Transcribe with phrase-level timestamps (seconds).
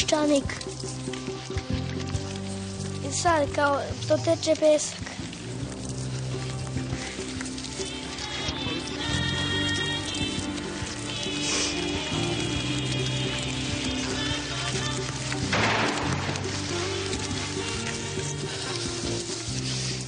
[0.00, 0.44] peščanik.
[3.08, 5.00] I sad kao to teče pesak.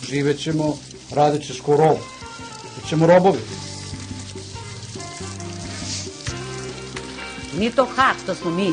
[0.08, 0.78] Živećemo
[1.10, 2.00] radeći sku robu.
[2.82, 3.38] Bićemo robovi.
[7.58, 8.72] Nije to hak, to smo mi.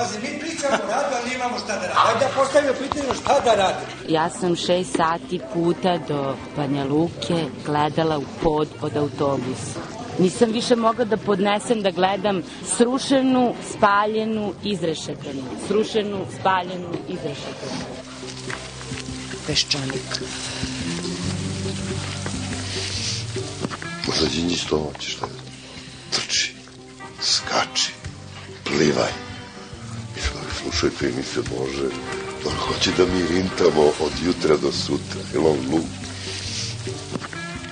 [0.00, 2.00] Pazi, mi pričamo o radu, ali imamo šta da radimo.
[2.08, 3.86] Ajde postavimo pitanje šta da radimo.
[4.08, 9.80] Ja sam šest sati puta do Banja Luke gledala u pod od autobusa.
[10.18, 12.42] Nisam više mogla da podnesem da gledam
[12.76, 15.42] srušenu, spaljenu, izrešetanu.
[15.68, 17.80] Srušenu, spaljenu, izrešetanu.
[19.46, 20.22] Peščanik.
[24.06, 25.32] Možda Đinji stomač, šta je?
[26.10, 26.54] Trči,
[27.20, 27.92] skači,
[28.64, 29.29] plivaj.
[30.70, 31.88] I čovjek slušaj tu emisiju, Bože,
[32.46, 35.84] on hoće da mi rintamo od jutra do sutra, jer on glup.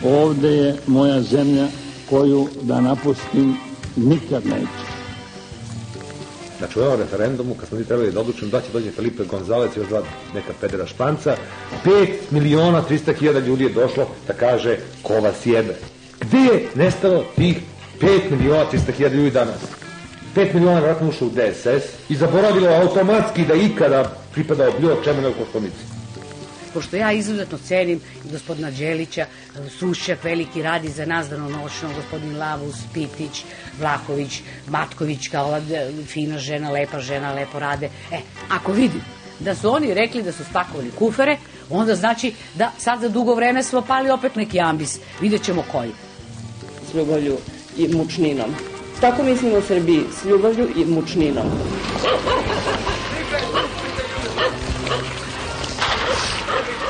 [0.04, 1.68] Ovde je moja zemlja
[2.10, 3.56] koju da napustim
[3.96, 4.84] nikad neću.
[6.58, 9.70] Znači u ovom referendumu, kad smo mi trebali da odlučimo da će dođe Felipe Gonzalez
[9.76, 10.02] i još dva
[10.34, 11.36] neka pedera španca,
[11.84, 15.76] 5 miliona 300 hiljada ljudi je došlo da kaže ko vas jebe.
[16.20, 17.56] Gde je nestalo tih
[18.00, 19.77] 5 miliona 300 hiljada ljudi danas?
[20.36, 25.44] 5 miliona vratno ušlo u DSS i zaboravilo automatski da ikada pripadao bilo čemu u
[25.44, 25.98] Koštonici.
[26.74, 28.00] Pošto ja izuzetno cenim
[28.32, 29.26] gospodina Đelića,
[29.78, 33.44] Sušćak veliki radi za nas danonoćno, gospodin Lavus, Pitić,
[33.80, 37.90] Vlahović, Matković, kao ova e, fina žena, lepa žena, lepo rade.
[38.12, 39.00] E, ako vidim
[39.40, 41.36] da su oni rekli da su spakovali kufere,
[41.70, 44.98] onda znači da sad za dugo vreme smo pali opet neki ambis.
[45.20, 45.90] Vidjet ćemo koji.
[46.90, 47.36] s ljubavlju
[47.76, 48.77] i mučninom.
[49.00, 51.46] Tako mislim o Srbiji, s ljubavlju i mučninom.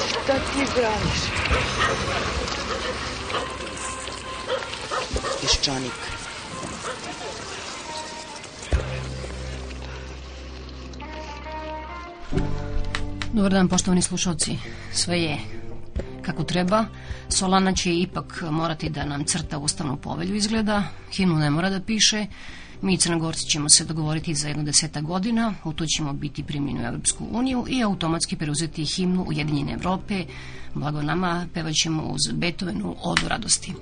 [0.09, 1.21] Šta ti braniš?
[5.41, 5.93] Peščanik.
[13.33, 14.59] Dobar dan, poštovani slušalci.
[14.93, 15.58] Sve je
[16.29, 16.85] kako treba.
[17.29, 20.83] Solana će ipak morati da nam crta ustavnu povelju izgleda.
[21.13, 22.27] Himnu ne mora da piše.
[22.83, 26.87] Mi Crnogorci ćemo se dogovoriti za jedno deseta godina, u to ćemo biti primjeni u
[26.87, 30.25] Evropsku uniju i automatski preuzeti himnu Ujedinjene Evrope.
[30.75, 33.73] Blago nama pevaćemo uz Beethovenu odu radosti.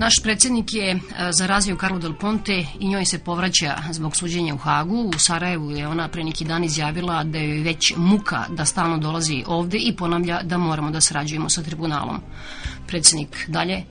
[0.00, 0.98] Naš predsjednik je e,
[1.38, 5.10] zarazio Karlo Del Ponte i njoj se povraća zbog suđenja u Hagu.
[5.16, 9.44] U Sarajevu je ona pre neki dan izjavila da joj već muka da stalno dolazi
[9.46, 12.20] ovde i ponavlja da moramo da sarađujemo sa tribunalom.
[12.86, 13.84] Predsjednik dalje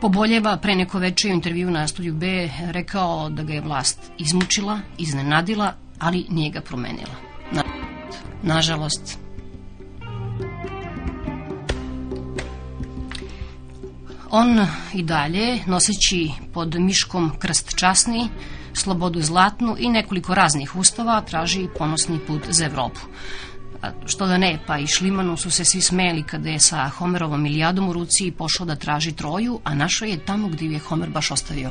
[0.00, 4.80] poboljeva pre neko veče u intervju na studiju B rekao da ga je vlast izmučila,
[4.98, 7.14] iznenadila, ali nije ga promenila.
[7.52, 7.62] Na,
[8.42, 9.25] nažalost,
[14.38, 18.28] On i dalje, noseći pod miškom krst časni,
[18.72, 23.00] slobodu zlatnu i nekoliko raznih ustava, traži ponosni put za Evropu.
[23.82, 27.42] A što da ne, pa i Šlimanu su se svi smeli kada je sa Homerovom
[27.42, 31.10] milijadom u ruci pošao da traži Troju, a našao je tamo gdje ju je Homer
[31.10, 31.70] baš ostavio.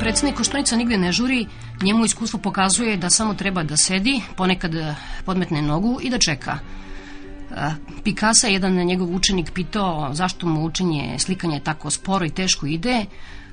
[0.00, 1.46] Predsednik Koštunica nigde ne žuri,
[1.82, 4.72] njemu iskustvo pokazuje da samo treba da sedi, ponekad
[5.24, 6.58] podmetne nogu i da čeka.
[8.04, 13.04] Picasso je jedan njegov učenik pitao zašto mu učenje slikanje tako sporo i teško ide,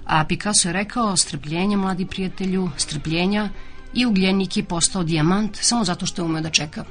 [0.06, 3.50] a Picasso je rekao strpljenja mladi prijatelju, strpljenja
[3.94, 6.84] i ugljenik je postao dijamant samo zato što je umeo da čeka.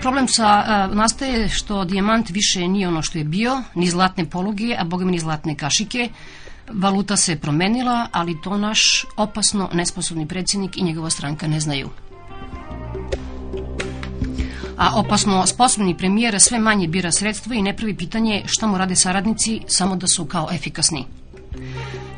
[0.00, 4.76] Problem sa a, nastaje što dijamant više nije ono što je bio, ni zlatne poluge,
[4.78, 6.08] a boga mi ni zlatne kašike.
[6.72, 11.90] Valuta se promenila, ali to naš opasno nesposobni predsjednik i njegova stranka ne znaju
[14.76, 18.96] a opasno sposobni premijer sve manje bira sredstva i ne pravi pitanje šta mu rade
[18.96, 21.04] saradnici samo da su kao efikasni.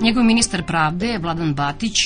[0.01, 1.97] Njegov ministar pravde, Vladan Batić,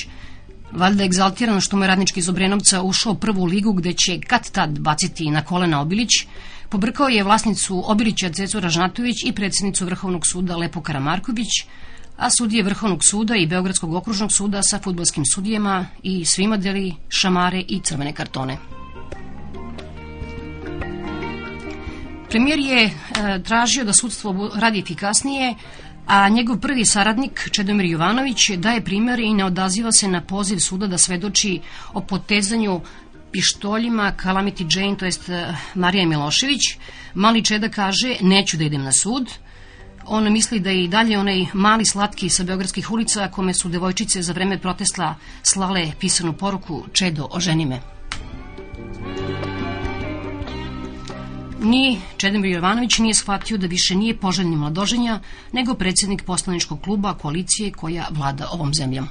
[0.71, 4.79] valjda egzaltiran što mu je radnički iz Obrenovca ušao prvu ligu gde će kad tad
[4.79, 6.09] baciti na kolena Obilić,
[6.69, 11.49] pobrkao je vlasnicu Obilića Cecu Ražnatović i predsjednicu Vrhovnog suda Lepo Karamarković,
[12.17, 17.63] a sudije Vrhovnog suda i Beogradskog okružnog suda sa futbolskim sudijama i svima deli šamare
[17.67, 18.82] i crvene kartone.
[22.33, 22.91] Premijer je e,
[23.43, 25.55] tražio da sudstvo radi efikasnije,
[26.07, 30.87] a njegov prvi saradnik, Čedomir Jovanović, daje primjer i ne odaziva se na poziv suda
[30.87, 31.59] da svedoči
[31.93, 32.81] o potezanju
[33.31, 36.77] pištoljima Calamity Jane, to jest e, Marija Milošević.
[37.13, 39.29] Mali Čeda kaže, neću da idem na sud.
[40.05, 44.21] On misli da je i dalje onaj mali slatki sa beogradskih ulica kome su devojčice
[44.21, 47.79] za vreme protesta slale pisanu poruku Čedo, oženi me.
[51.63, 55.19] Ni Čedomir Jovanović nije shvatio da više nije poželjni mladoženja,
[55.51, 59.07] nego predsjednik poslaničkog kluba koalicije koja vlada ovom zemljom.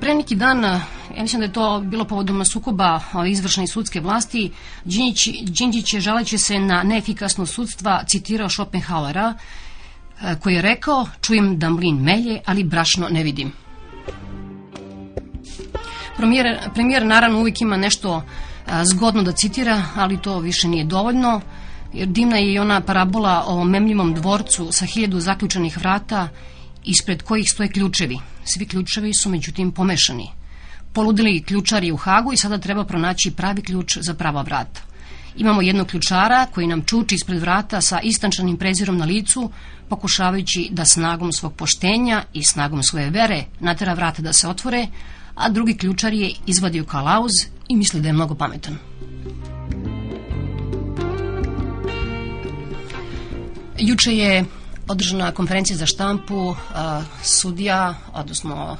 [0.00, 4.50] Pre neki dan, ja mislim da je to bilo povodom sukoba izvršne i sudske vlasti,
[4.84, 9.34] Đinđić, je žaleći se na neefikasnost sudstva citirao Schopenhauera,
[10.40, 13.52] koji je rekao, čujem da mlin melje, ali brašno ne vidim.
[16.18, 18.22] Premijer, premijer naravno uvijek ima nešto
[18.92, 21.40] zgodno da citira, ali to više nije dovoljno,
[21.92, 26.28] jer divna je i ona parabola o memljivom dvorcu sa hiljadu zaključanih vrata
[26.84, 28.18] ispred kojih stoje ključevi.
[28.44, 30.30] Svi ključevi su međutim pomešani.
[30.92, 34.80] Poludili ključari u Hagu i sada treba pronaći pravi ključ za prava vrata.
[35.36, 39.50] Imamo jednog ključara koji nam čuči ispred vrata sa istančanim prezirom na licu,
[39.88, 44.86] pokušavajući da snagom svog poštenja i snagom svoje vere natera vrata da se otvore,
[45.38, 47.32] a drugi ključar je izvadio kalauz
[47.68, 48.78] i misli da je mnogo pametan.
[53.78, 54.44] Juče je
[54.88, 56.54] održana konferencija za štampu
[57.22, 58.76] sudija, odnosno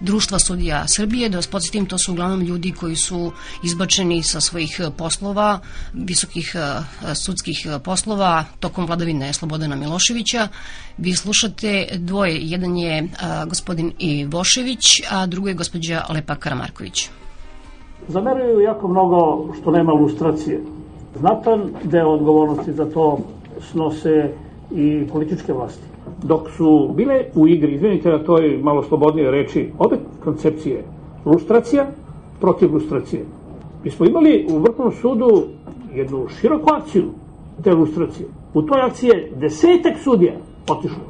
[0.00, 1.28] društva sudija Srbije.
[1.28, 3.32] Da vas podsjetim, to su uglavnom ljudi koji su
[3.64, 5.60] izbačeni sa svojih poslova,
[5.92, 6.56] visokih
[7.14, 10.48] sudskih poslova tokom vladavine Slobodana Miloševića.
[10.98, 13.08] Vi slušate dvoje, jedan je
[13.48, 17.08] gospodin Ivošević, a drugo je gospođa Lepa Karamarković.
[18.08, 20.60] Zameraju jako mnogo što nema lustracije.
[21.18, 23.18] Znatan deo odgovornosti za to
[23.70, 24.32] snose
[24.70, 25.82] i političke vlasti.
[26.22, 30.84] Dok su bile u igri, izvinite na toj malo slobodnije reči, obe koncepcije,
[31.24, 31.86] lustracija
[32.40, 33.24] protiv lustracije.
[33.84, 35.42] Mi smo imali u Vrhovnom sudu
[35.94, 37.04] jednu široku akciju
[37.64, 38.28] te lustracije.
[38.54, 40.34] U toj akciji je desetak sudija
[40.70, 41.04] otišlo.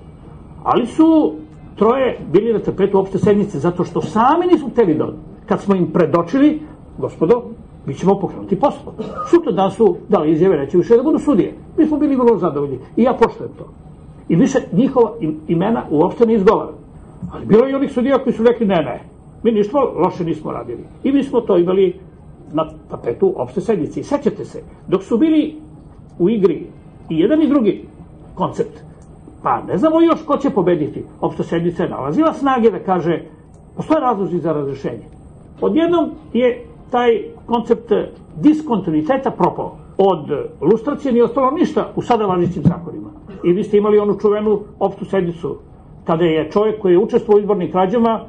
[0.62, 1.32] Ali su
[1.76, 5.12] troje bili na tapetu opšte sednice zato što sami nisu hteli da
[5.46, 6.60] Kad smo im predočili,
[6.98, 7.42] gospodo,
[7.86, 8.92] mi ćemo pokrenuti posao.
[9.30, 11.54] Sutra dan su dali izjave, neće više da budu sudije.
[11.78, 13.85] Mi smo bili vrlo zadovoljni i ja poštujem to.
[14.28, 15.12] I više njihova
[15.48, 16.74] imena uopšte ne izgovaram.
[17.32, 19.00] Ali bilo je i onih sudija koji su rekli ne, ne,
[19.42, 20.84] mi ništa loše nismo radili.
[21.04, 22.00] I mi smo to imali
[22.52, 24.02] na tapetu opšte sednice.
[24.02, 25.54] Sećate se, dok su bili
[26.18, 26.66] u igri
[27.08, 27.84] i jedan i drugi
[28.34, 28.80] koncept,
[29.42, 31.04] pa ne znamo još ko će pobediti.
[31.20, 33.22] Opšta sednica je nalazila snage da kaže
[33.76, 35.04] postoje razlozi za razrešenje.
[35.60, 37.92] Odjednom je taj koncept
[38.36, 39.76] diskontinuiteta propao.
[39.98, 40.30] Od
[40.60, 43.10] lustracije nije ostalo ništa u sada važećim zakonima.
[43.44, 45.56] I vi ste imali onu čuvenu opštu sednicu,
[46.04, 48.20] kada je čovjek koji je učestvovao u izbornim krađama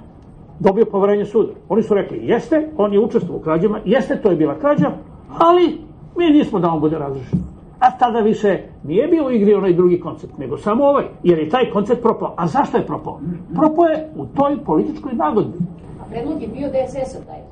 [0.60, 1.54] dobio poverenje suda.
[1.70, 4.92] Oni su rekli, jeste, on je učestvovao u krađama, jeste, to je bila krađa,
[5.38, 5.78] ali
[6.18, 7.40] mi nismo da on bude razrešen.
[7.80, 11.50] A tada više nije bio u igri onaj drugi koncept, nego samo ovaj, jer je
[11.50, 12.34] taj koncept propao.
[12.38, 13.20] A zašto je propao?
[13.56, 15.58] Propao je u toj političkoj nagodbi.
[16.02, 17.47] A predlog je bio DSS-a taj.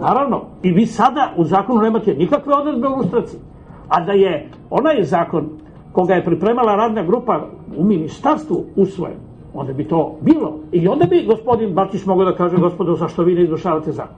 [0.00, 0.40] Naravno.
[0.62, 3.40] I vi sada u zakonu nemate nikakve odredbe o lustraciji.
[3.88, 5.48] A da je onaj zakon
[5.92, 7.46] koga je pripremala radna grupa
[7.76, 9.16] u ministarstvu usvojen,
[9.54, 10.54] onda bi to bilo.
[10.72, 14.16] I onda bi gospodin Bačić mogao da kaže, gospodo, zašto vi ne izvršavate zakon?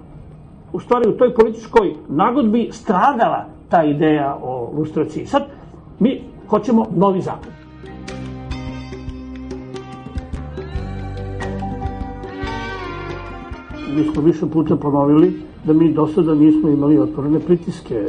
[0.73, 5.27] U stvari, u toj političkoj nagodbi stradala ta ideja o lustraciji.
[5.27, 5.43] Sad,
[6.01, 7.56] mi hoćemo novi zakon.
[13.97, 15.33] Mi smo više puta ponovili
[15.65, 18.09] da mi do sada nismo imali otvorene pritiske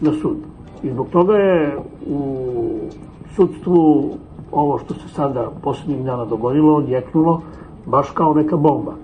[0.00, 0.36] na sud.
[0.82, 1.78] I zbog toga je
[2.10, 2.46] u
[3.36, 4.10] sudstvu
[4.52, 7.40] ovo što se sada poslednjih dana dogodilo, odjeknulo,
[7.86, 8.94] baš kao neka bomba.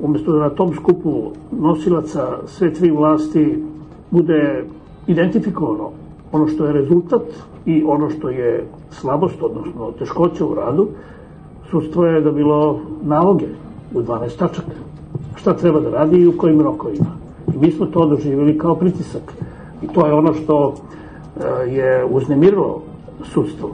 [0.00, 3.64] Umesto da na tom skupu nosilaca sve tri vlasti
[4.10, 4.64] bude
[5.06, 5.90] identifikovano
[6.32, 7.22] ono što je rezultat
[7.66, 10.88] i ono što je slabost, odnosno teškoća u radu,
[11.70, 13.46] sudstvo je dobilo naloge
[13.94, 14.91] u 12 tačaka.
[15.36, 17.16] Šta treba da radi i u kojim rokovima.
[17.54, 19.34] I mi smo to doživjeli kao pritisak.
[19.82, 20.74] I to je ono što
[21.68, 22.82] je uznemirilo
[23.24, 23.70] sudstvo.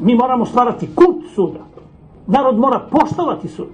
[0.00, 1.60] Mi moramo stvarati kult suda.
[2.26, 3.68] Narod mora poštovati sud.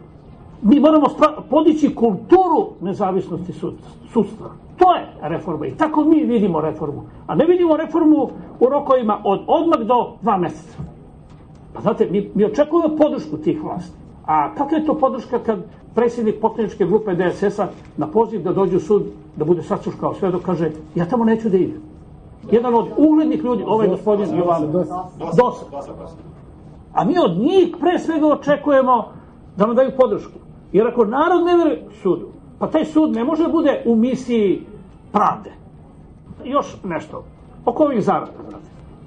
[0.63, 1.07] Mi moramo
[1.51, 3.53] podići kulturu nezavisnosti
[4.13, 4.49] sudstva.
[4.79, 7.03] To To je reforma i tako mi vidimo reformu.
[7.27, 8.29] A ne vidimo reformu
[8.61, 10.79] u rokovima od odmah do dva meseca.
[11.75, 13.97] Pa znate, mi, mi očekujemo podršku tih vlasti.
[14.29, 15.59] A kakva je to podrška kad
[15.95, 19.03] predsjednik pokliničke grupe DSS-a na poziv da dođe u sud,
[19.37, 21.81] da bude sasluškao sve dok kaže, ja tamo neću da idem.
[22.51, 25.65] Jedan od uglednih ljudi, ovaj gospodin Jovan Dosa.
[26.93, 29.05] A mi od njih pre svega očekujemo
[29.57, 30.39] da nam daju podršku.
[30.73, 34.67] Jer ako narod ne veruje sudu, pa taj sud ne može da bude u misiji
[35.13, 35.51] pravde.
[36.45, 37.25] Još nešto.
[37.65, 38.33] Oko ovih zarada.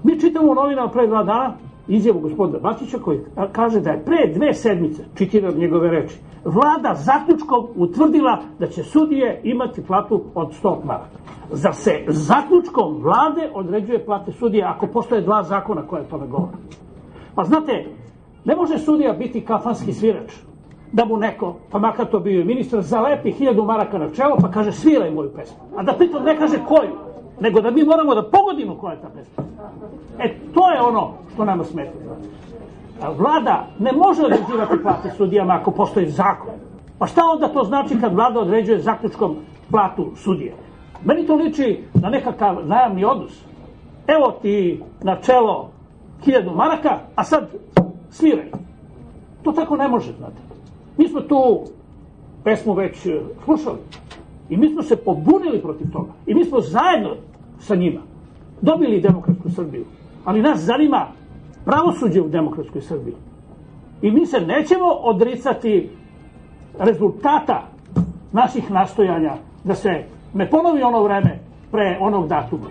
[0.04, 1.54] Mi čitamo u novinama pre dva dana
[1.96, 3.20] izjavu gospodina Bačića koji
[3.52, 9.42] kaže da je pre dve sedmice, čitiram njegove reči, vlada zaključkom utvrdila da će sudije
[9.44, 11.18] imati platu od 100 maraka.
[11.52, 16.58] Zar se zaključkom vlade određuje plate sudije ako postoje dva zakona koje tome govore?
[17.36, 17.86] Pa znate,
[18.46, 20.32] ne može sudija biti kafanski svirač,
[20.92, 24.52] da mu neko, pa makar to bio i ministar, zalepi hiljadu maraka na čelo pa
[24.52, 25.58] kaže sviraj moju pesmu.
[25.76, 27.11] A da pritom ne kaže koju,
[27.42, 29.44] nego da mi moramo da pogodimo koja je ta pesma.
[30.20, 31.92] E, to je ono što nama smeta.
[33.02, 36.54] A vlada ne može određivati plate sudijama ako postoji zakon.
[37.00, 39.36] Pa šta onda to znači kad vlada određuje zaključkom
[39.72, 40.54] platu sudije?
[41.04, 43.32] Meni to liči na nekakav najamni odnos.
[44.08, 45.70] Evo ti na čelo
[46.24, 47.50] hiljadu maraka, a sad
[48.10, 48.52] sviraj.
[49.44, 50.42] To tako ne može, znate.
[50.98, 51.62] Mi smo tu
[52.44, 53.78] pesmu već e, slušali
[54.50, 56.12] i mi smo se pobunili protiv toga.
[56.26, 57.16] I mi smo zajedno
[57.62, 58.02] sa njima
[58.62, 59.86] dobili demokratsku Srbiju.
[60.26, 61.08] Ali nas zanima
[61.66, 63.16] pravosuđe u demokratskoj Srbiji.
[64.02, 65.90] I mi se nećemo odricati
[66.80, 67.68] rezultata
[68.32, 69.90] naših nastojanja da se
[70.34, 71.40] ne ponovi ono vreme
[71.72, 72.68] pre onog datuma.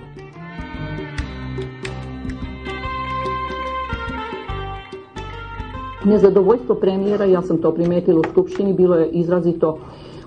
[6.04, 9.78] Nezadovoljstvo premijera, ja sam to primetila u Skupštini, bilo je izrazito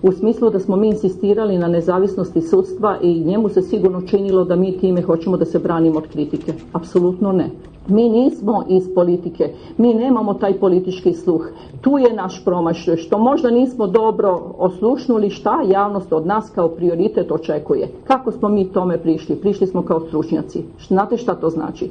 [0.03, 4.55] u smislu da smo mi insistirali na nezavisnosti sudstva i njemu se sigurno činilo da
[4.55, 6.53] mi time hoćemo da se branimo od kritike.
[6.73, 7.49] Apsolutno ne.
[7.87, 11.47] Mi nismo iz politike, mi nemamo taj politički sluh.
[11.81, 17.31] Tu je naš promašaj, što možda nismo dobro oslušnuli šta javnost od nas kao prioritet
[17.31, 17.87] očekuje.
[18.03, 19.35] Kako smo mi tome prišli?
[19.35, 20.63] Prišli smo kao stručnjaci.
[20.87, 21.89] Znate šta to znači?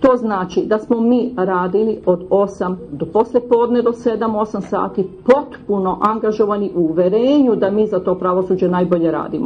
[0.00, 5.98] To znači da smo mi radili od 8 do posle podne do 7-8 sati potpuno
[6.02, 9.44] angažovani u uverenju da mi za to pravosuđe najbolje radimo.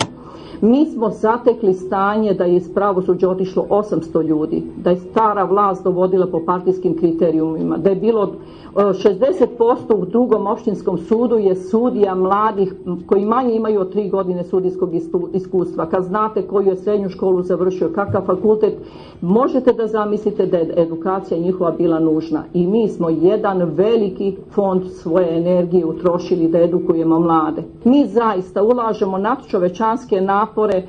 [0.61, 5.85] Mi smo zatekli stanje da je iz pravosuđa otišlo 800 ljudi, da je stara vlast
[5.85, 8.33] dovodila po partijskim kriterijumima, da je bilo
[8.75, 12.75] 60% u drugom opštinskom sudu je sudija mladih
[13.07, 14.91] koji manje imaju od tri godine sudijskog
[15.33, 15.87] iskustva.
[15.87, 18.75] Kad znate koju je srednju školu završio, kakav fakultet,
[19.21, 22.45] možete da zamislite da je edukacija njihova bila nužna.
[22.55, 27.63] I mi smo jedan veliki fond svoje energije utrošili da edukujemo mlade.
[27.85, 30.83] Mi zaista ulažemo nadčovečanske napore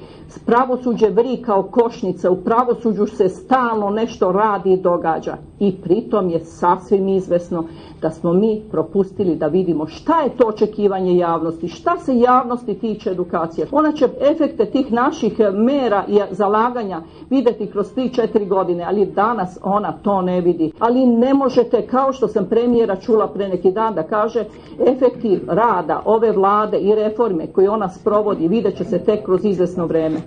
[0.46, 5.38] Pravosuđe vri kao košnica, u pravosuđu se stalno nešto radi i događa.
[5.64, 7.64] I pritom je sasvim izvesno
[8.02, 13.12] da smo mi propustili da vidimo šta je to očekivanje javnosti, šta se javnosti tiče
[13.12, 13.68] edukacije.
[13.72, 19.92] Ona će efekte tih naših mera i zalaganja videti kroz 3-4 godine, ali danas ona
[19.92, 20.72] to ne vidi.
[20.80, 24.46] Ali ne možete, kao što sam premijera čula pre neki dan da kaže,
[24.88, 29.86] efekti rada ove vlade i reforme koje ona sprovodi vidjet će se tek kroz izvesno
[29.86, 30.20] vreme.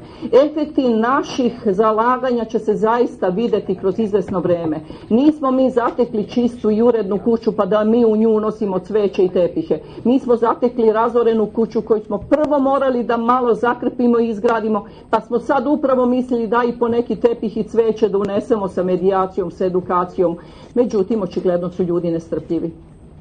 [0.46, 4.80] Efekti naših zalaganja će se zaista videti kroz izvesno vreme.
[5.26, 9.28] Nismo mi zatekli čistu i urednu kuću pa da mi u nju nosimo cveće i
[9.28, 9.78] tepihe.
[10.04, 15.20] Mi smo zatekli razorenu kuću koju smo prvo morali da malo zakrpimo i izgradimo, pa
[15.20, 19.50] smo sad upravo mislili da i po neki tepih i cveće da unesemo sa medijacijom,
[19.50, 20.36] sa edukacijom.
[20.74, 22.70] Međutim, očigledno su ljudi nestrpljivi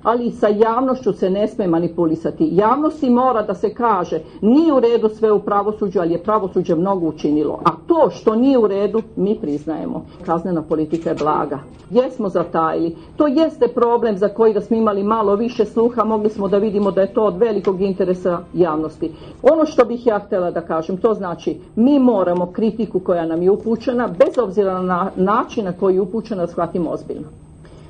[0.05, 2.49] ali sa javnošću se ne sme manipulisati.
[2.51, 7.07] Javnosti mora da se kaže nije u redu sve u pravosuđu, ali je pravosuđe mnogo
[7.07, 7.59] učinilo.
[7.65, 10.05] A to što nije u redu, mi priznajemo.
[10.25, 11.59] Kaznena politika je blaga.
[11.89, 12.95] Jesmo zatajili.
[13.17, 16.91] To jeste problem za koji da smo imali malo više sluha, mogli smo da vidimo
[16.91, 19.11] da je to od velikog interesa javnosti.
[19.43, 23.51] Ono što bih ja htjela da kažem, to znači mi moramo kritiku koja nam je
[23.51, 27.44] upućena, bez obzira na način na koji je upućena, da shvatimo ozbiljno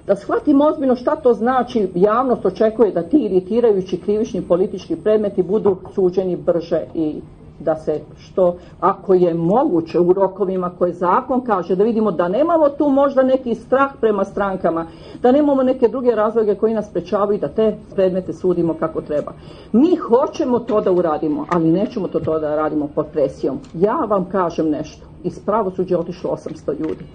[0.08, 5.78] da shvatimo ozbiljno šta to znači javnost očekuje da ti iritirajući krivični politički predmeti budu
[5.96, 7.22] suđeni brže i
[7.60, 12.70] da se što, ako je moguće u rokovima koje zakon kaže, da vidimo da nemamo
[12.70, 14.86] tu možda neki strah prema strankama,
[15.22, 19.32] da nemamo neke druge razloge koji nas sprečavaju da te predmete sudimo kako treba.
[19.72, 23.60] Mi hoćemo to da uradimo, ali nećemo to, to da radimo pod presijom.
[23.74, 27.06] Ja vam kažem nešto, iz pravosuđa otišlo 800 ljudi.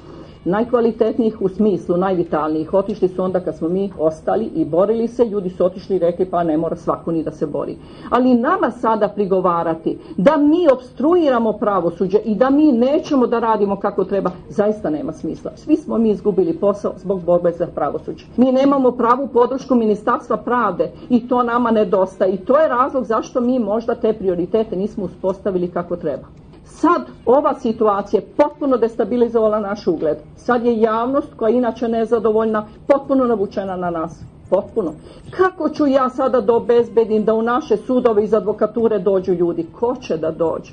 [0.45, 2.75] Najkvalitetnijih u smislu, najvitalnijih.
[2.75, 6.25] Otišli su onda kad smo mi ostali i borili se, ljudi su otišli i rekli
[6.25, 7.77] pa ne mora svako ni da se bori.
[8.11, 14.05] Ali nama sada prigovarati da mi obstruiramo pravosuđe i da mi nećemo da radimo kako
[14.05, 15.51] treba, zaista nema smisla.
[15.57, 18.25] Svi smo mi izgubili posao zbog borbe za pravosuđe.
[18.37, 23.41] Mi nemamo pravu podršku Ministarstva pravde i to nama nedostaje i to je razlog zašto
[23.41, 26.41] mi možda te prioritete nismo uspostavili kako treba.
[26.71, 30.17] Sad ova situacija je potpuno destabilizovala naš ugled.
[30.37, 34.21] Sad je javnost koja je inače nezadovoljna potpuno navučena na nas.
[34.51, 34.93] Potpuno.
[35.31, 39.67] Kako ću ja sada da obezbedim da u naše sudove iz advokature dođu ljudi?
[39.81, 40.73] Ko će da dođe?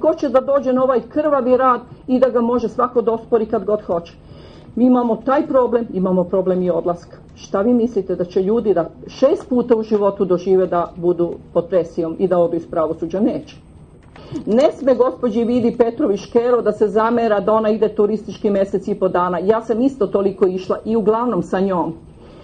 [0.00, 3.64] Ko će da dođe na ovaj krvavi rad i da ga može svako dospori kad
[3.64, 4.12] god hoće?
[4.76, 7.16] Mi imamo taj problem, imamo problem i odlaska.
[7.34, 11.66] Šta vi mislite da će ljudi da šest puta u životu dožive da budu pod
[11.68, 13.20] presijom i da odu iz pravosuđa?
[13.20, 13.56] Neće.
[14.46, 18.94] Ne sme gospođi Vidi Petrovi Škero da se zamera da ona ide turistički mesec i
[18.94, 19.38] po dana.
[19.38, 21.94] Ja sam isto toliko išla i uglavnom sa njom.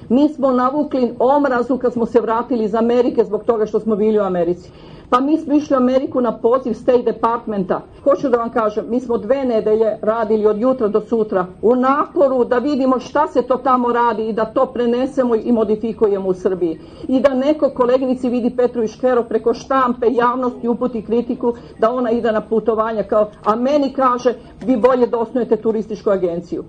[0.08, 4.18] Mi smo navukli omrazu kad smo se vratili iz Amerike zbog toga što smo bili
[4.18, 4.70] u Americi.
[5.10, 7.80] Pa mi smo išli u Ameriku na poziv State Departmenta.
[8.04, 12.44] Hoću da vam kažem, mi smo dve nedelje radili od jutra do sutra u naporu
[12.44, 16.80] da vidimo šta se to tamo radi i da to prenesemo i modifikujemo u Srbiji.
[17.08, 22.10] I da neko koleginici vidi Petru i Škero preko štampe javnosti uputi kritiku da ona
[22.10, 24.34] ide na putovanja kao, a meni kaže
[24.66, 26.64] vi bolje da osnujete turističku agenciju.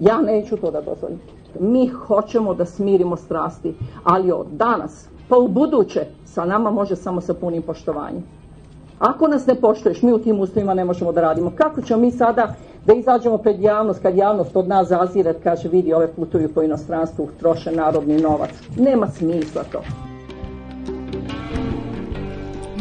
[0.00, 1.18] Ja neću to da dozvolim.
[1.60, 7.20] Mi hoćemo da smirimo strasti, ali od danas pa u buduće sa nama može samo
[7.20, 8.22] sa punim poštovanjem.
[8.98, 11.52] Ako nas ne poštuješ, mi u tim uslovima ne možemo da radimo.
[11.56, 12.54] Kako ćemo mi sada
[12.86, 17.28] da izađemo pred javnost, kad javnost od nas zazire, kaže vidi ove putuju po inostranstvu,
[17.38, 18.50] troše narodni novac.
[18.76, 19.82] Nema smisla to.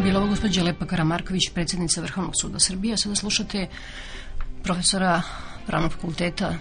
[0.04, 2.98] Bila ovo gospođa Lepa Karamarković, predsjednica Vrhovnog suda Srbije.
[2.98, 3.68] Sada slušate
[4.64, 5.22] profesora
[5.68, 6.54] pravnog fakulteta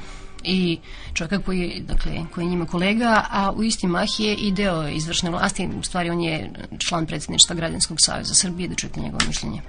[0.45, 0.79] i
[1.15, 5.31] čovjeka koji, dakle, koji je njima kolega, a u isti mah je i deo izvršne
[5.31, 9.63] vlasti, u stvari on je član predsjedništva Građanskog savjeza Srbije, da čujete njegovo mišljenje.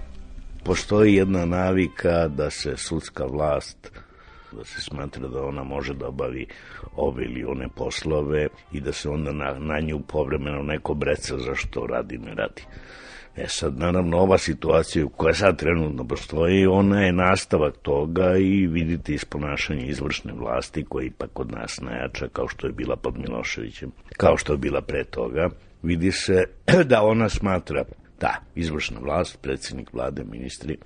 [0.63, 3.91] Postoji jedna navika da se sudska vlast
[4.52, 6.48] da se smatra da ona može da obavi
[6.96, 11.88] ove ili one poslove i da se onda na, na nju povremeno neko breca zašto
[11.88, 12.62] radi ne radi.
[13.36, 19.13] E sad, naravno, ova situacija koja sad trenutno postoji, ona je nastavak toga i vidite
[19.13, 23.91] iz ponašanja izvršne vlasti, koja ipak kod nas najjača, kao što je bila pod Miloševićem,
[24.17, 25.50] kao što je bila pre toga,
[25.84, 26.44] vidi se
[26.91, 27.84] da ona smatra,
[28.20, 30.78] da, izvršna vlast, predsjednik vlade, ministri,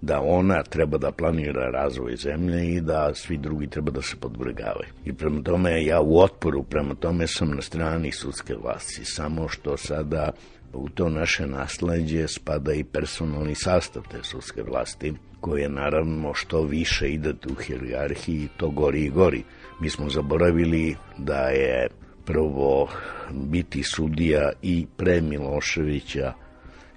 [0.00, 4.88] da ona treba da planira razvoj zemlje i da svi drugi treba da se podvrgavaju.
[5.04, 9.76] I prema tome ja u otporu, prema tome sam na strani sudske vlasti, samo što
[9.76, 10.30] sada
[10.76, 17.10] u to naše nasledđe spada i personalni sastav te sudske vlasti, koje naravno što više
[17.10, 19.44] idete u hierarhiji, to gori i gori.
[19.80, 21.88] Mi smo zaboravili da je
[22.24, 22.88] prvo
[23.30, 26.32] biti sudija i pre Miloševića,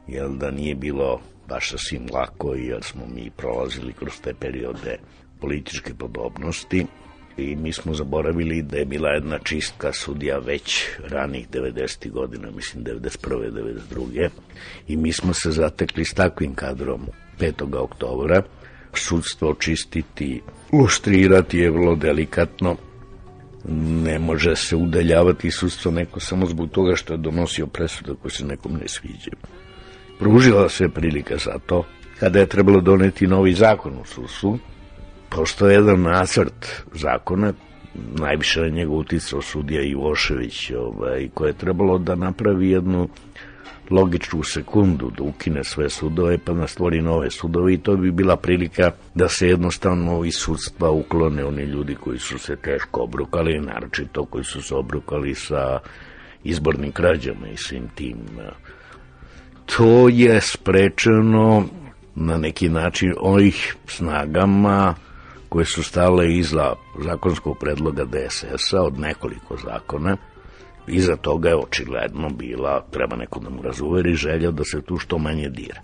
[0.08, 4.98] jel da nije bilo baš sasvim lako, jer smo mi prolazili kroz te periode
[5.42, 6.86] političke podobnosti,
[7.40, 12.12] i mi smo zaboravili da je bila jedna čistka sudija već ranih 90.
[12.12, 13.52] godina, mislim 91.
[13.98, 14.30] 92.
[14.88, 17.02] I mi smo se zatekli s takvim kadrom
[17.40, 17.78] 5.
[17.78, 18.42] oktobra.
[18.94, 20.42] Sudstvo očistiti,
[20.74, 22.76] lustrirati je vrlo delikatno.
[24.04, 28.46] Ne može se udaljavati sudstvo neko samo zbog toga što je donosio presudu koje se
[28.46, 29.32] nekom ne sviđa.
[30.20, 31.86] Pružila se prilika za to
[32.20, 34.60] kada je trebalo doneti novi zakon u sudstvu,
[35.30, 37.54] postoje jedan nacrt zakona
[38.20, 43.10] najviše na njega uticao sudija Ivošević ovaj, koje je trebalo da napravi jednu
[43.90, 48.36] logičnu sekundu da ukine sve sudove pa da stvori nove sudove i to bi bila
[48.36, 54.26] prilika da se jednostavno iz sudstva uklone oni ljudi koji su se teško obrukali, naročito
[54.26, 55.80] koji su se obrukali sa
[56.44, 58.18] izbornim krađama i svim tim.
[59.66, 61.66] To je sprečeno
[62.16, 64.96] na neki način ovih snagama
[65.50, 70.18] koje su stale iza zakonskog predloga DSS-a od nekoliko zakona.
[70.88, 75.18] Iza toga je očigledno bila, treba neko da mu razuveri, želja da se tu što
[75.18, 75.82] manje dira.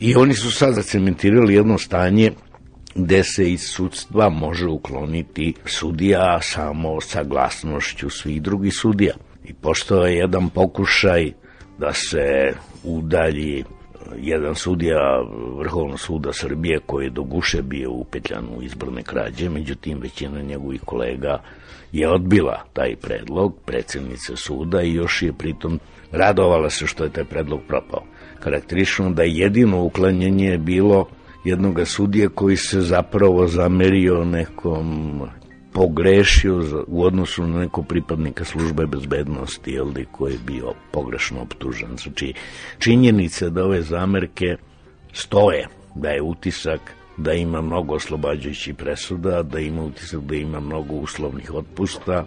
[0.00, 2.32] I oni su sad zacementirali jedno stanje
[2.94, 9.14] gde se iz sudstva može ukloniti sudija samo sa glasnošću svih drugih sudija.
[9.44, 11.32] I pošto je jedan pokušaj
[11.78, 12.52] da se
[12.84, 13.64] udalji
[14.16, 15.22] jedan sudija
[15.58, 20.80] Vrhovnog suda Srbije koji je do guše bio upetljan u izborne krađe, međutim većina njegovih
[20.80, 21.42] kolega
[21.92, 25.80] je odbila taj predlog predsednice suda i još je pritom
[26.12, 28.02] radovala se što je taj predlog propao.
[28.40, 31.08] Karakterično da jedino uklanjanje je bilo
[31.44, 35.20] jednog sudije koji se zapravo zamerio nekom
[35.78, 41.96] pogrešio u odnosu na nekog pripadnika službe bezbednosti, da, koji je bio pogrešno optužen.
[41.96, 42.34] Znači,
[42.78, 44.56] činjenica da ove zamerke
[45.12, 46.80] stoje, da je utisak
[47.16, 52.24] da ima mnogo oslobađajućih presuda, da ima utisak da ima mnogo uslovnih otpusta,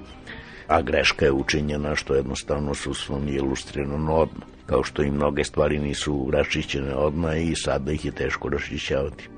[0.67, 4.47] a greška je učinjena što jednostavno sudstvo nije ilustrirano odmah.
[4.65, 9.29] Kao što i mnoge stvari nisu raščićene odmah i sada ih je teško raščićavati.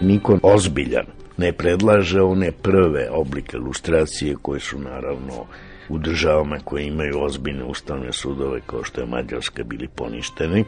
[0.00, 1.06] Niko ozbiljan
[1.36, 5.44] ne predlaže one prve oblike ilustracije koje su naravno
[5.88, 10.64] u državama koje imaju ozbiljne ustavne sudove kao što je Mađarska bili poništeni.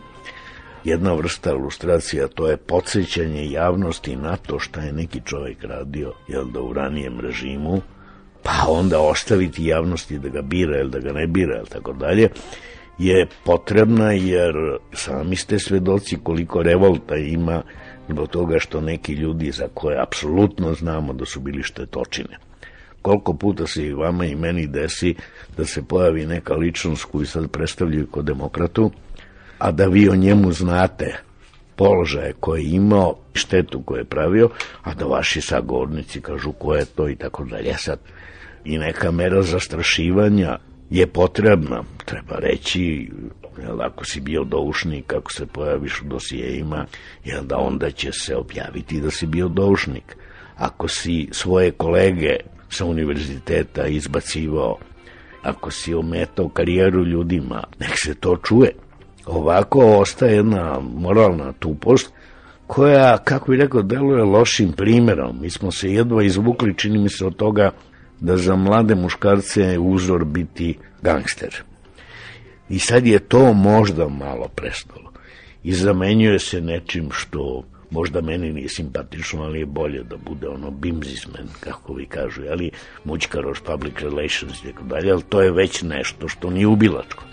[0.85, 6.45] Jedna vrsta ilustracija to je podsjećanje javnosti na to šta je neki čovjek radio jel
[6.45, 7.81] da u ranijem režimu
[8.43, 12.29] pa onda ostaviti javnosti da ga bira ili da ga ne bira ili tako dalje
[12.99, 14.55] je potrebna jer
[14.93, 17.63] sami ste svedoci koliko revolta ima
[18.11, 22.51] zbog toga što neki ljudi za koje apsolutno znamo da su bili štetočine
[23.03, 25.15] koliko puta se i vama i meni desi
[25.57, 28.91] da se pojavi neka ličnost koju sad predstavljaju kod demokratu,
[29.59, 31.17] a da vi o njemu znate
[31.77, 34.51] položaje koje je imao, štetu koje je pravio,
[34.83, 37.75] a da vaši sagovornici kažu ko je to i tako dalje.
[37.79, 37.99] Sad,
[38.65, 40.59] i neka mera zastrašivanja
[40.91, 43.11] je potrebna, treba reći,
[43.61, 46.87] jel, ako si bio doušnik, ako se pojaviš u dosijejima,
[47.25, 50.17] jel da onda će se objaviti da si bio doušnik.
[50.57, 52.37] Ako si svoje kolege
[52.69, 54.77] sa univerziteta izbacivao,
[55.43, 58.73] ako si ometao karijeru ljudima, nek se to čuje.
[59.27, 62.13] Ovako ostaje jedna moralna tupost
[62.67, 65.41] koja, kako bi rekao, deluje lošim primerom.
[65.41, 67.71] Mi smo se jedva izvukli, čini mi se, od toga
[68.21, 71.63] da za mlade muškarce je uzor biti gangster.
[72.71, 75.13] I sad je to možda malo prestalo.
[75.63, 80.71] I zamenjuje se nečim što možda meni nije simpatično, ali je bolje da bude ono
[80.71, 82.71] bimzismen, kako vi kažu, ali
[83.05, 87.25] mučkaroš, public relations i tako dalje, ali to je već nešto što nije ubilačko.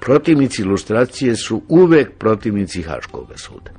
[0.00, 3.70] Protivnici ilustracije su uvek protivnici Haškog suda.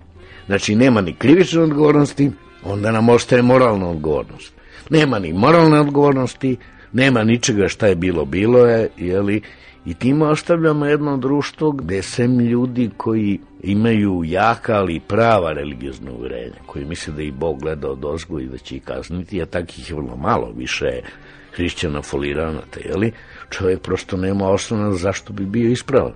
[0.45, 2.31] Znači, nema ni krivične odgovornosti,
[2.63, 4.53] onda nam ostaje moralna odgovornost.
[4.89, 6.57] Nema ni moralne odgovornosti,
[6.93, 9.41] nema ničega šta je bilo, bilo je, jeli,
[9.85, 16.55] I time ostavljamo jedno društvo gde sem ljudi koji imaju jaka ali prava religiozna uverenja,
[16.65, 19.89] koji misle da i Bog gleda od ozgo i da će ih kazniti, a takih
[19.89, 21.03] je vrlo malo, više je
[21.55, 23.11] hrišćana foliranata, jeli?
[23.49, 26.13] Čovjek prosto nema osnovna zašto bi bio ispravan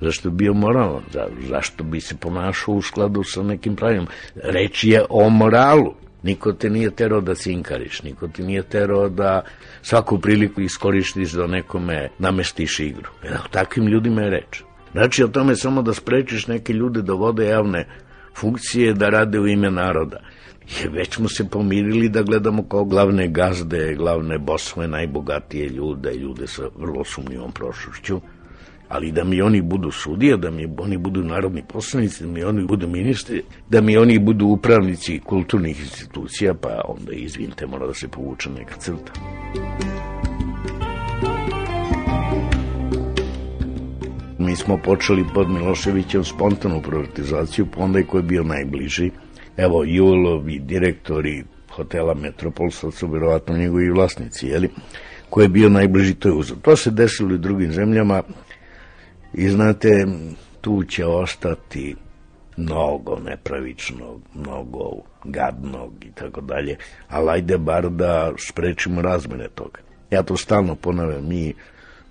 [0.00, 4.06] zašto bi bio moralan, za, zašto bi se ponašao u skladu sa nekim pravima.
[4.34, 5.94] Reč je o moralu.
[6.22, 9.42] Niko te nije terao da cinkariš, niko ti nije terao da
[9.84, 13.10] svaku priliku iskoristiš da nekome namestiš igru.
[13.24, 14.62] Jer o takvim ljudima je reč.
[14.92, 17.86] Znači o tome samo da sprečiš neke ljude da vode javne
[18.36, 20.20] funkcije, da rade u ime naroda.
[20.78, 26.46] Jer već smo se pomirili da gledamo kao glavne gazde, glavne bosove, najbogatije ljude, ljude
[26.46, 28.20] sa vrlo sumnjivom prošlošću
[28.94, 32.64] ali da mi oni budu sudije, da mi oni budu narodni poslanici, da mi oni
[32.64, 38.08] budu ministri, da mi oni budu upravnici kulturnih institucija, pa onda izvinite, mora da se
[38.08, 39.12] povuče neka crta.
[44.38, 49.10] Mi smo počeli pod Miloševićem spontanu privatizaciju, pa onda je ko je bio najbliži.
[49.56, 54.70] Evo, Julovi direktori hotela Metropol, sad su verovatno njegovi vlasnici, jeli?
[55.34, 56.56] ko je bio najbliži, to je uzor.
[56.62, 58.22] To se desilo i drugim zemljama,
[59.34, 60.06] I znate,
[60.60, 61.96] tu će ostati
[62.56, 64.90] mnogo nepravičnog, mnogo
[65.24, 66.76] gadnog i tako dalje,
[67.08, 69.80] ali ajde bar da sprečimo razmene toga.
[70.10, 71.54] Ja to stalno ponavljam, mi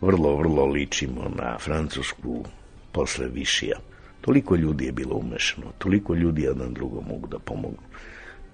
[0.01, 2.45] vrlo, vrlo ličimo na Francusku
[2.91, 3.77] posle Višija.
[4.21, 7.77] Toliko ljudi je bilo umešano, toliko ljudi jedan drugom mogu da pomognu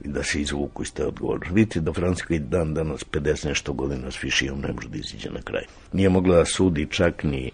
[0.03, 1.53] i da se izvuku iz te odgovornosti.
[1.53, 5.29] Vidite da Francuska i dan danas 50 nešto godina s Višijom ne može da iziđe
[5.29, 5.63] na kraj.
[5.93, 7.51] Nije mogla da sudi čak ni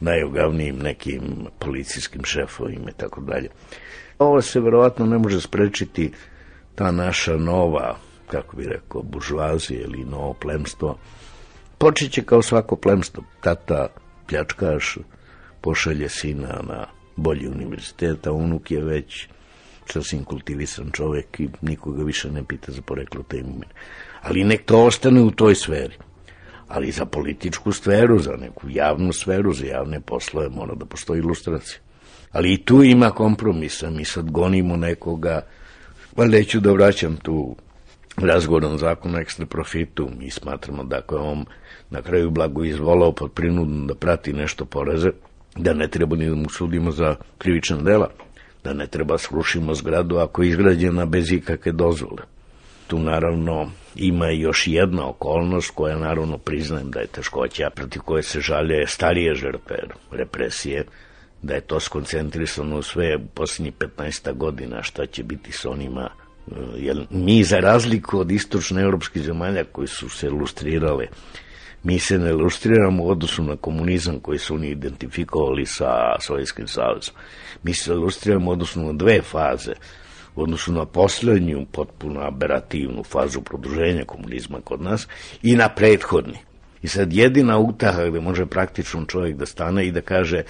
[0.00, 1.22] najogavnijim nekim
[1.58, 3.48] policijskim šefovima i tako dalje.
[4.18, 6.12] Ovo se verovatno ne može sprečiti
[6.74, 7.96] ta naša nova,
[8.30, 10.98] kako bi rekao, buržuazija ili novo plemstvo.
[11.78, 13.24] Počeće kao svako plemstvo.
[13.40, 13.86] Tata,
[14.28, 14.98] pljačkaš,
[15.60, 19.28] pošalje sina na bolji univerzitet, a unuk je već
[19.92, 23.72] sasvim kultivisan čovek i nikoga više ne pita za poreklo te imovine.
[24.22, 25.96] Ali nek to ostane u toj sferi.
[26.68, 31.78] Ali za političku sferu, za neku javnu sferu, za javne poslove mora da postoji ilustracija.
[32.32, 35.46] Ali i tu ima kompromisa, mi sad gonimo nekoga,
[36.16, 37.56] pa neću da vraćam tu
[38.16, 41.44] razgovoran zakon o ekstra profitu, mi smatramo da ako je on
[41.90, 45.10] na kraju blago izvolao pod prinudom da prati nešto poreze,
[45.56, 48.10] da ne treba ni da mu sudimo za krivična dela,
[48.64, 52.22] da ne treba srušimo zgradu ako je izgrađena bez ikakve dozvole.
[52.86, 58.40] Tu naravno ima još jedna okolnost koja naravno priznajem da je teškoća protiv koje se
[58.40, 59.76] žalje starije žrtve
[60.10, 60.84] represije,
[61.42, 66.08] da je to skoncentrisano sve u posljednjih 15 godina šta će biti s onima
[66.76, 71.06] jer mi za razliku od istočne evropskih zemalja koji su se ilustrirale
[71.84, 77.14] mi se ne ilustriramo u odnosu na komunizam koji su oni identifikovali sa Sovjetskim savjezom.
[77.62, 79.72] Mi se ilustriramo u odnosu na dve faze,
[80.34, 85.08] u odnosu na poslednju potpuno aberativnu fazu produženja komunizma kod nas
[85.42, 86.38] i na prethodni.
[86.82, 90.42] I sad jedina utaha gde može praktično čovjek da stane i da kaže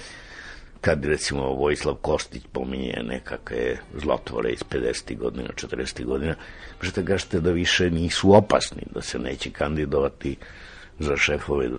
[0.81, 5.17] kad recimo Vojislav Kostić pominje nekakve zlotvore iz 50.
[5.17, 6.05] godina, 40.
[6.05, 6.35] godina,
[6.81, 10.35] možete kažete da više nisu opasni, da se neće kandidovati
[10.99, 11.69] za šefove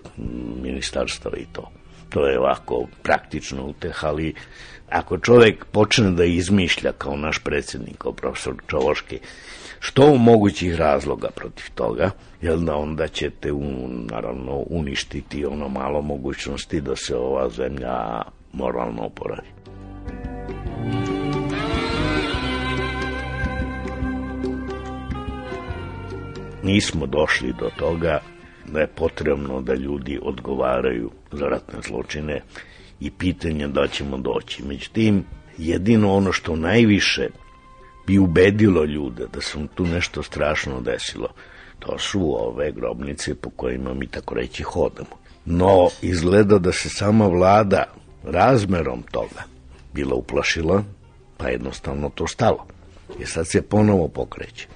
[0.61, 1.71] ministarstava i to.
[2.09, 4.33] To je ovako praktično uteh, ali
[4.89, 9.19] ako čovek počne da izmišlja kao naš predsjednik, kao profesor Čovoški,
[9.79, 16.01] što u mogućih razloga protiv toga, jel da onda ćete u, naravno uništiti ono malo
[16.01, 18.21] mogućnosti da se ova zemlja
[18.53, 19.47] moralno oporavi.
[26.63, 28.19] Nismo došli do toga
[28.67, 32.41] da je potrebno da ljudi odgovaraju za ratne zločine
[32.99, 34.63] i pitanje da ćemo doći.
[34.63, 35.23] Međutim,
[35.57, 37.29] jedino ono što najviše
[38.07, 41.27] bi ubedilo ljude da se tu nešto strašno desilo,
[41.79, 45.09] to su ove grobnice po kojima mi tako reći hodamo.
[45.45, 47.83] No, izgleda da se sama vlada
[48.23, 49.43] razmerom toga
[49.93, 50.83] bila uplašila,
[51.37, 52.65] pa jednostavno to stalo.
[53.19, 54.67] I sad se ponovo pokreće.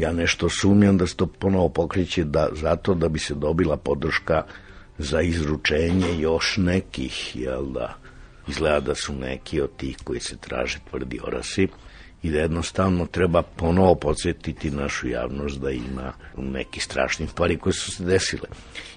[0.00, 4.42] Ja nešto sumnjam da se to ponovo pokreće da, zato da bi se dobila podrška
[4.98, 7.94] za izručenje još nekih, jel da,
[8.48, 11.68] izgleda da su neki od tih koji se traže tvrdi orasi
[12.22, 17.90] i da jednostavno treba ponovo podsjetiti našu javnost da ima neki strašni stvari koje su
[17.90, 18.48] se desile.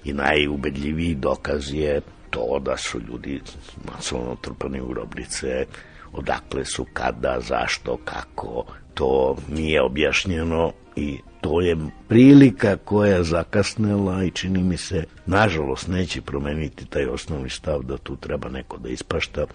[0.04, 3.40] I najubedljiviji dokaz je to da su ljudi
[3.92, 5.66] masovno trpani u grobnice,
[6.12, 11.76] odakle su, kada, zašto, kako, to nije objašnjeno i to je
[12.08, 17.96] prilika koja je zakasnela i čini mi se, nažalost, neće promeniti taj osnovni stav da
[17.96, 19.46] tu treba neko da ispašta,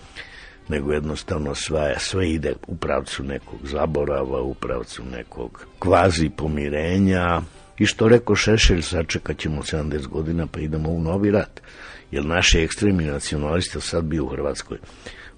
[0.67, 7.41] nego jednostavno sve, sve ide u pravcu nekog zaborava, u pravcu nekog kvazi pomirenja
[7.77, 11.61] i što rekao Šešelj, sačekat ćemo 70 godina pa idemo u novi rat.
[12.11, 14.77] Jer naši ekstremni nacionalisti sad bio u Hrvatskoj.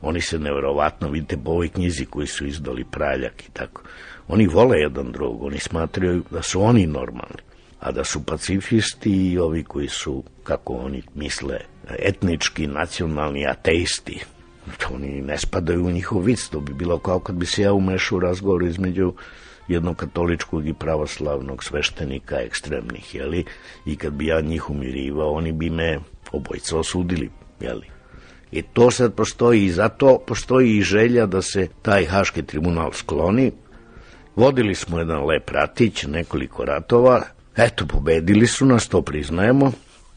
[0.02, 3.82] Oni se neverovatno, vidite po ovoj knjizi koji su izdali praljak i tako.
[4.28, 7.42] Oni vole jedan drugog, oni smatraju da su oni normalni,
[7.80, 11.60] a da su pacifisti i ovi koji su, kako oni misle,
[12.00, 14.24] etnički, nacionalni ateisti.
[14.94, 18.18] Oni ne spadaju u njihov vic, to bi bilo kao kad bi se ja umešao
[18.18, 19.14] u razgovor između
[19.68, 23.46] jednog katoličkog i pravoslavnog sveštenika ekstremnih, jeli?
[23.86, 26.00] I kad bi ja njih umirivao, oni bi me
[26.32, 28.01] obojica osudili, jeli?
[28.52, 33.52] I to sad postoji i zato postoji i želja da se taj Haški tribunal skloni.
[34.36, 37.22] Vodili smo jedan lep ratić, nekoliko ratova,
[37.58, 39.72] eto, pobedili su nas, to priznajemo,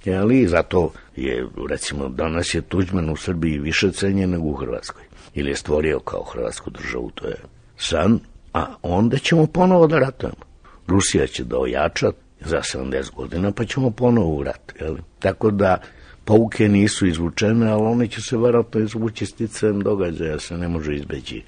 [0.05, 0.41] jeli?
[0.41, 5.03] I zato je, recimo, danas je Tuđman u Srbiji više cenjen nego u Hrvatskoj.
[5.35, 7.37] Ili je stvorio kao Hrvatsku državu, to je
[7.77, 8.21] san,
[8.53, 10.45] a onda ćemo ponovo da ratujemo.
[10.87, 14.73] Rusija će da ojača za 70 godina, pa ćemo ponovo u rat.
[14.81, 15.01] Jeli?
[15.19, 15.79] Tako da
[16.25, 21.43] pouke nisu izvučene, ali one će se verovatno izvući sticajem događaja, se ne može izbeći.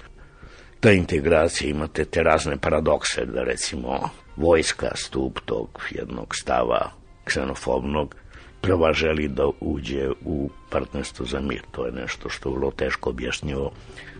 [0.79, 6.91] Ta integracija imate te razne paradokse, da recimo vojska, stup tog jednog stava
[7.25, 8.15] ksenofobnog,
[8.61, 11.61] prva želi da uđe u partnerstvo za mir.
[11.71, 13.71] To je nešto što je vrlo teško objašnjivo,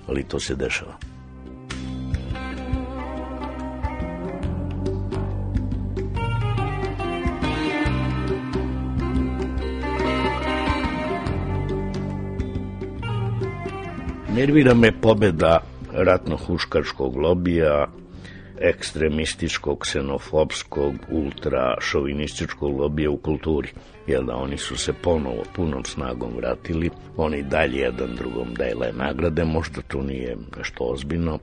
[0.08, 1.17] ali to se dešava.
[14.38, 17.88] Nervira me pobeda ratno-huškačkog lobija,
[18.60, 23.70] ekstremističkog, ksenofobskog, ultra-šovinističkog lobija u kulturi.
[24.08, 29.46] Jer da oni su se ponovo punom snagom vratili, oni dalje jedan drugom dele nagrade,
[29.46, 31.40] možda to nije nešto ozbiljno.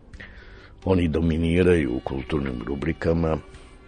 [0.85, 3.39] Oni dominiraju u kulturnim rubrikama,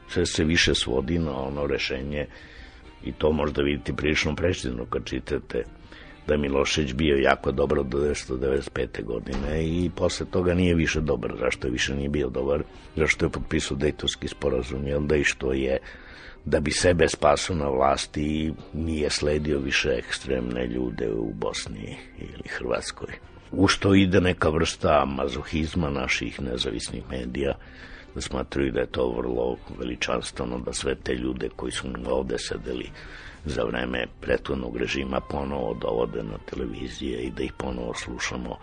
[0.09, 2.27] sve se više svodi na ono rešenje
[3.05, 5.64] i to možda vidite prilično precizno kad čitate
[6.27, 9.05] da je Milošević bio jako dobro do 1995.
[9.05, 11.33] godine i posle toga nije više dobar.
[11.41, 12.62] Zašto je više nije bio dobar?
[12.97, 15.79] Zašto je potpisao Dejtovski sporazum, jel da i što je
[16.45, 22.49] da bi sebe spasao na vlasti i nije sledio više ekstremne ljude u Bosni ili
[22.49, 23.15] Hrvatskoj.
[23.53, 27.55] U što ide neka vrsta mazohizma naših nezavisnih medija,
[28.15, 32.91] da smatruju da je to vrlo veličanstveno da sve te ljude koji su ovde sedeli
[33.47, 38.57] za vreme prethodnog režima ponovo dovode na televizije i da ih ponovo slušamo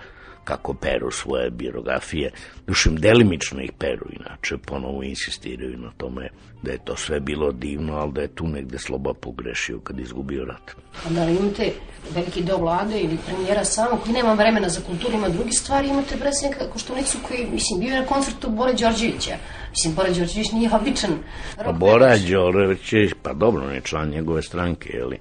[0.43, 2.31] kako peru svoje biografije.
[2.67, 6.29] Dušim, delimično ih peru, inače ponovo insistiraju na tome
[6.63, 10.45] da je to sve bilo divno, ali da je tu negde sloba pogrešio kad izgubio
[10.45, 10.71] rat.
[11.05, 11.71] A da li imate
[12.15, 16.17] veliki deo vlade ili premijera samo koji nema vremena za kulturu, ima drugi stvari, imate
[16.17, 19.35] predsjednika Koštunicu koji, mislim, bio je na koncertu Bore Đorđevića.
[19.69, 21.11] Mislim, Bora Đorđević nije običan
[21.65, 25.19] Pa Bora Đorđević, pa dobro, on je član njegove stranke, jeli.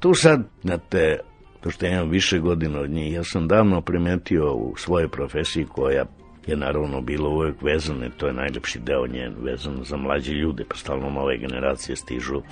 [0.00, 1.18] Tu sad, znate,
[1.60, 5.64] to što ja imam više godina od njih, ja sam davno primetio u svojoj profesiji
[5.64, 6.04] koja
[6.46, 10.76] je naravno bilo uvek vezana, to je najlepši deo njen, vezan za mlađe ljude, pa
[10.76, 12.42] stalno nove generacije stižu.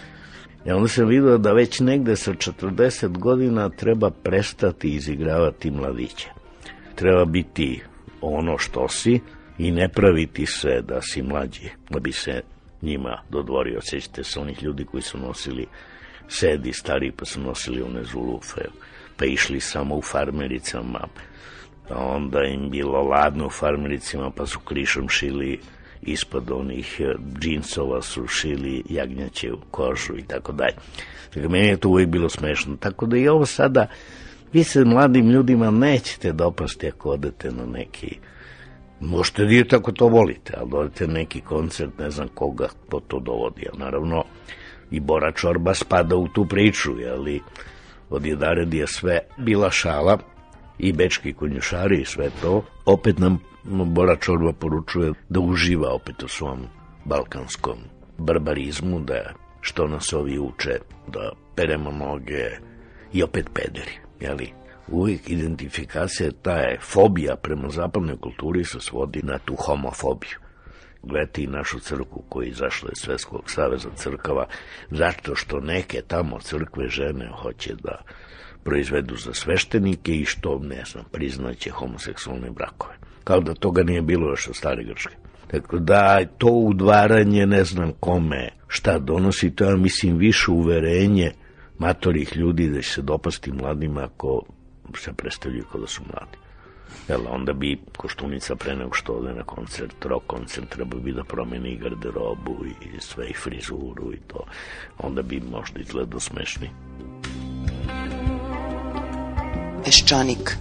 [0.66, 6.28] I onda sam vidio da već negde sa 40 godina treba prestati izigravati mladiće.
[6.94, 7.82] Treba biti
[8.20, 9.20] ono što si
[9.58, 12.40] i ne praviti se da si mlađi, da bi se
[12.82, 13.80] njima dodvorio.
[13.80, 15.66] Sećate se onih ljudi koji su nosili
[16.28, 18.60] sedi stari pa su nosili one zulufe
[19.16, 21.00] pa išli samo u farmericama,
[21.88, 25.60] pa onda im bilo ladno u farmericama, pa su krišom šili
[26.02, 30.76] ispod onih eh, džinsova su šili jagnjaće u kožu i tako dalje.
[31.34, 32.76] Dakle, meni je to uvijek bilo smešno.
[32.76, 33.86] Tako da i ovo sada,
[34.52, 38.18] vi se mladim ljudima nećete dopasti ako odete na neki
[39.00, 43.20] Možete da idete ako to volite, ali dodete neki koncert, ne znam koga po to
[43.20, 43.66] dovodi.
[43.72, 44.24] A naravno,
[44.90, 47.40] i Bora Čorba spada u tu priču, ali
[48.10, 50.18] od Jedared je sve bila šala
[50.78, 52.64] i bečki konjušari i sve to.
[52.84, 56.66] Opet nam Bora Čorba poručuje da uživa opet u svom
[57.04, 57.78] balkanskom
[58.18, 62.50] barbarizmu, da što nas ovi uče, da peremo noge
[63.12, 64.52] i opet pederi, jeli?
[64.88, 70.45] Uvijek identifikacija ta je fobija prema zapadnoj kulturi se svodi na tu homofobiju
[71.06, 74.46] gledati našu crku koji izašla iz Svetskog saveza crkava,
[74.90, 78.02] zato što neke tamo crkve žene hoće da
[78.64, 82.94] proizvedu za sveštenike i što, ne znam, priznaće homoseksualne brakove.
[83.24, 85.14] Kao da toga nije bilo još od stare Grčke.
[85.50, 91.32] Tako da to udvaranje ne znam kome šta donosi, to je mislim više uverenje
[91.78, 94.42] matorih ljudi da će se dopasti mladima ako
[94.96, 96.45] se predstavljaju kao da su mladi.
[97.08, 101.24] Jel, onda bi Koštunica pre nego što ode na koncert, rock koncert, treba bi da
[101.24, 104.44] promeni i garderobu i sve i frizuru i to.
[104.98, 106.70] Onda bi možda izgledao smešni.
[109.84, 110.56] Peščanik.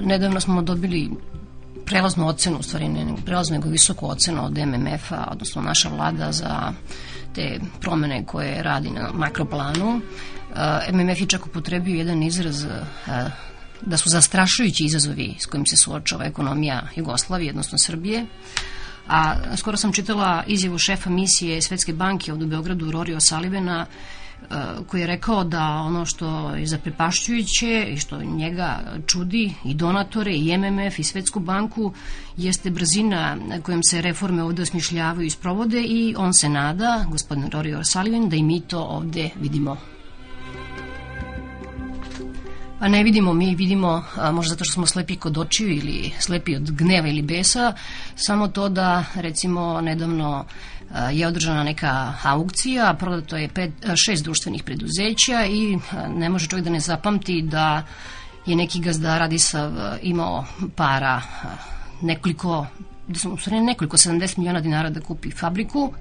[0.00, 1.10] Nedavno smo dobili
[1.94, 6.72] prelaznu ocenu, u stvari ne prelaznu nego visoku ocenu od MMF-a, odnosno naša vlada za
[7.34, 9.88] te promene koje radi na makroplanu.
[9.94, 12.70] Uh, MMF je čak upotrebio jedan izraz uh,
[13.80, 18.26] da su zastrašujući izazovi s kojim se suočava ekonomija Jugoslavije, odnosno Srbije.
[19.08, 23.86] A skoro sam čitala izjavu šefa misije Svetske banke ovdje u Beogradu, Rorio Salivena,
[24.86, 30.58] koji je rekao da ono što je zaprepašćujuće i što njega čudi i donatore i
[30.58, 31.92] MMF i Svetsku banku
[32.36, 37.78] jeste brzina kojom se reforme ovde osmišljavaju i sprovode i on se nada, gospodin Rory
[37.78, 39.76] O'Sullivan, da i mi to ovde vidimo.
[42.84, 46.56] Pa ne vidimo, mi vidimo, a, možda zato što smo slepi kod očiju ili slepi
[46.56, 47.72] od gneva ili besa,
[48.16, 50.44] samo to da recimo nedavno
[51.12, 55.78] je održana neka aukcija, prodato je pet, šest društvenih preduzeća i
[56.16, 57.82] ne može čovjek da ne zapamti da
[58.46, 60.44] je neki gazda Radisav imao
[60.76, 61.22] para
[62.02, 62.66] nekoliko
[63.08, 65.92] da sam u stvari nekoliko 70 miliona dinara da kupi fabriku.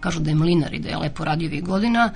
[0.00, 2.12] Kažu da je mlinar i da je lepo radio ovih godina,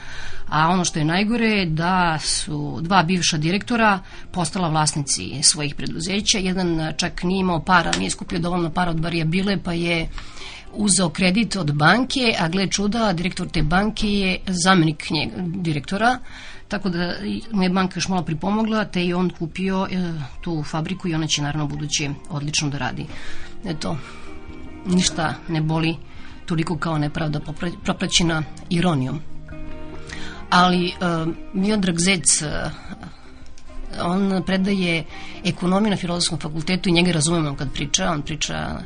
[0.48, 3.98] a ono što je najgore je da su dva bivša direktora
[4.32, 9.58] postala vlasnici svojih preduzeća, jedan čak nije imao para, nije skupio dovoljno para od varijabile,
[9.64, 10.08] pa je
[10.72, 16.18] uzeo kredit od banke, a gle čuda, direktor te banke je zamenik njeg, direktora,
[16.68, 17.14] tako da
[17.52, 21.26] mu je banka još malo pripomogla, te je on kupio e, tu fabriku i ona
[21.26, 23.06] će naravno buduće odlično da radi.
[23.64, 23.96] Eto,
[24.86, 25.96] ništa ne boli
[26.46, 27.40] toliko kao nepravda
[27.84, 29.20] propraćena ironijom.
[30.50, 30.92] Ali e,
[31.54, 32.70] Miodrag Zec e,
[34.02, 35.04] on predaje
[35.44, 38.80] ekonomiju na filozofskom fakultetu i njega razumemo kad priča, on priča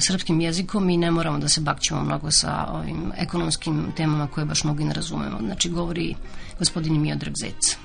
[0.00, 4.64] srpskim jezikom i ne moramo da se bakćemo mnogo sa ovim ekonomskim temama koje baš
[4.64, 5.38] mnogo i ne razumemo.
[5.40, 6.14] Znači, govori
[6.58, 7.76] gospodin Miodrag Zec.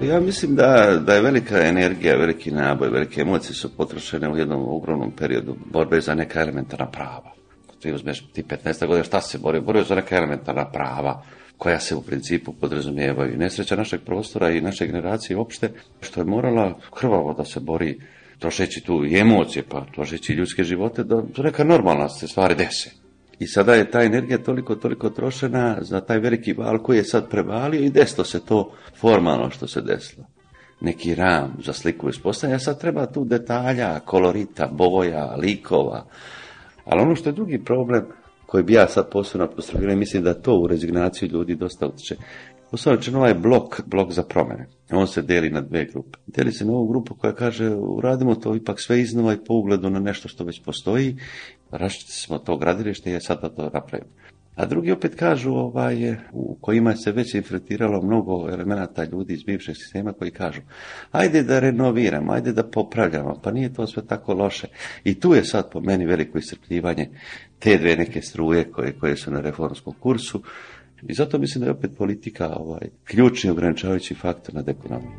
[0.00, 4.64] Ja mislim da, da je velika energija, veliki naboj, velike emocije su potrošene u jednom
[4.68, 7.32] ogromnom periodu borbe za neka elementarna prava.
[7.80, 9.60] Ti uzmeš ti 15 godina, šta se bori?
[9.60, 11.22] Borio za neka elementarna prava
[11.58, 13.38] koja se u principu podrazumijevaju.
[13.38, 15.70] Nesreća našeg prostora i naše generacije uopšte,
[16.00, 18.00] što je morala krvavo da se bori
[18.44, 22.90] trošeći tu i emocije, pa trošeći ljudske živote, da neka normalna se stvari dese.
[23.38, 27.30] I sada je ta energija toliko, toliko trošena za taj veliki val koji je sad
[27.30, 30.26] prevalio i desilo se to formalno što se desilo.
[30.80, 36.04] Neki ram za sliku ispostavlja, sad treba tu detalja, kolorita, boja, likova.
[36.84, 38.04] Ali ono što je drugi problem,
[38.46, 42.16] koji bi ja sad posebno apostrofirao, mislim da to u rezignaciju ljudi dosta utječe.
[42.74, 44.66] Osnovno rečeno ovaj blok, blok za promjene.
[44.90, 46.18] On se deli na dve grupe.
[46.26, 49.90] Deli se na ovu grupu koja kaže uradimo to ipak sve iznova i po ugledu
[49.90, 51.16] na nešto što već postoji.
[51.70, 54.10] Raščiti smo to gradilište i sad da to napravimo.
[54.54, 59.76] A drugi opet kažu ovaj, u kojima se već infiltriralo mnogo elemenata ljudi iz bivšeg
[59.76, 60.60] sistema koji kažu
[61.12, 64.66] ajde da renoviramo, ajde da popravljamo, pa nije to sve tako loše.
[65.04, 67.08] I tu je sad po meni veliko iscrpljivanje
[67.58, 70.42] te dve neke struje koje, koje su na reformskom kursu
[71.08, 75.12] i zato mislim da je opet politika ovaj, ključni ograničavajući faktor nad ekonomijom.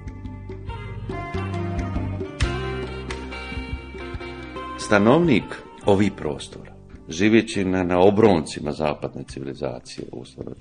[4.79, 5.43] Stanovnik
[5.85, 6.73] ovih prostora,
[7.09, 10.51] živeći na, na obroncima zapadne civilizacije, uslovno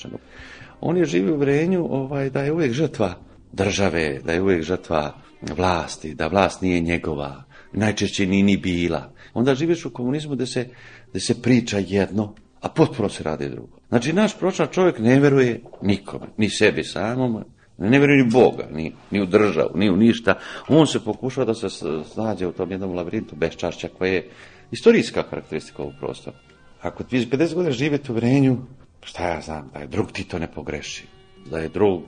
[0.81, 3.15] on je živi u vrenju ovaj, da je uvijek žrtva
[3.53, 5.15] države, da je uvijek žrtva
[5.57, 9.13] vlasti, da vlast nije njegova, najčešće ni ni bila.
[9.35, 10.69] Onda živiš u komunizmu da se,
[11.13, 12.35] da se priča jedno,
[12.65, 13.77] a potpuno se radi drugo.
[13.89, 17.45] Znači, naš pročan čovjek ne veruje nikome, ni sebi samom,
[17.79, 20.39] ne veruje ni Boga, ni, ni u državu, ni u ništa.
[20.69, 21.69] On se pokušava da se
[22.13, 24.31] snađe u tom jednom labirintu beščašća koje je
[24.71, 26.37] istorijska karakteristika ovog prostora.
[26.81, 28.57] Ako vi 50 godina živete u vrenju,
[29.03, 31.07] šta ja znam, da je drug Tito ne pogreši,
[31.51, 32.03] da je drug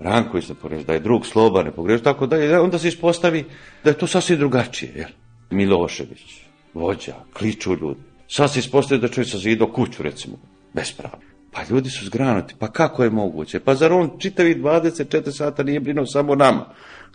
[0.00, 3.44] Ranković ne pogreši, da je drug Sloba ne pogreši, tako da onda se ispostavi
[3.84, 4.92] da je to sasvim drugačije.
[4.96, 5.08] Jel?
[5.50, 6.42] Milošević,
[6.74, 8.07] vođa, kliču ljudi.
[8.28, 10.36] Sad se ispostavi da čovjek zidao kuću, recimo,
[10.74, 11.18] bespravno.
[11.52, 13.60] Pa ljudi su zgranuti, pa kako je moguće?
[13.60, 16.66] Pa zar on čitavi 24 sata nije brinuo samo nama?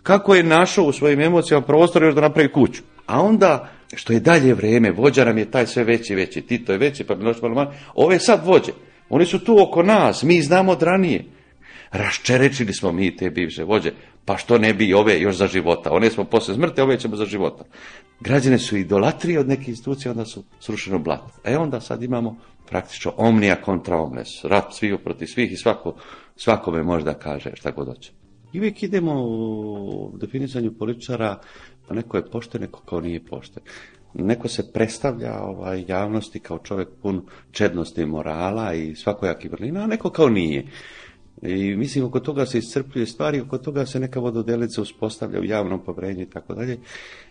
[0.02, 2.82] Kako je našao u svojim emocijama prostor još da napravi kuću?
[3.06, 6.78] A onda, što je dalje vrijeme, vođa nam je taj sve veći veći, Tito je
[6.78, 8.72] veći, pa Miloš malo ove sad vođe.
[9.08, 11.24] Oni su tu oko nas, mi znamo od ranije.
[11.94, 13.92] Raščerečili smo mi te bivše vođe,
[14.24, 15.92] pa što ne bi ove još za života.
[15.92, 17.64] One smo posle smrti, ove ćemo za života.
[18.20, 21.30] Građane su idolatrije od neke institucije, onda su srušeno blato.
[21.44, 22.36] E onda sad imamo
[22.66, 25.94] praktično omnija kontra omnes, rat svih protiv svih i svako,
[26.36, 28.12] svakome možda kaže šta god hoće.
[28.52, 31.40] I uvijek idemo u definisanju političara,
[31.88, 33.62] pa neko je pošten, neko kao nije pošten.
[34.14, 40.10] Neko se predstavlja ovaj, javnosti kao čovjek pun čednosti morala i svakojaki vrlina, a neko
[40.10, 40.66] kao nije.
[41.44, 45.84] I mislim, oko toga se iscrpljuje stvari, oko toga se neka vododelica uspostavlja u javnom
[45.84, 46.78] povrenju i tako dalje.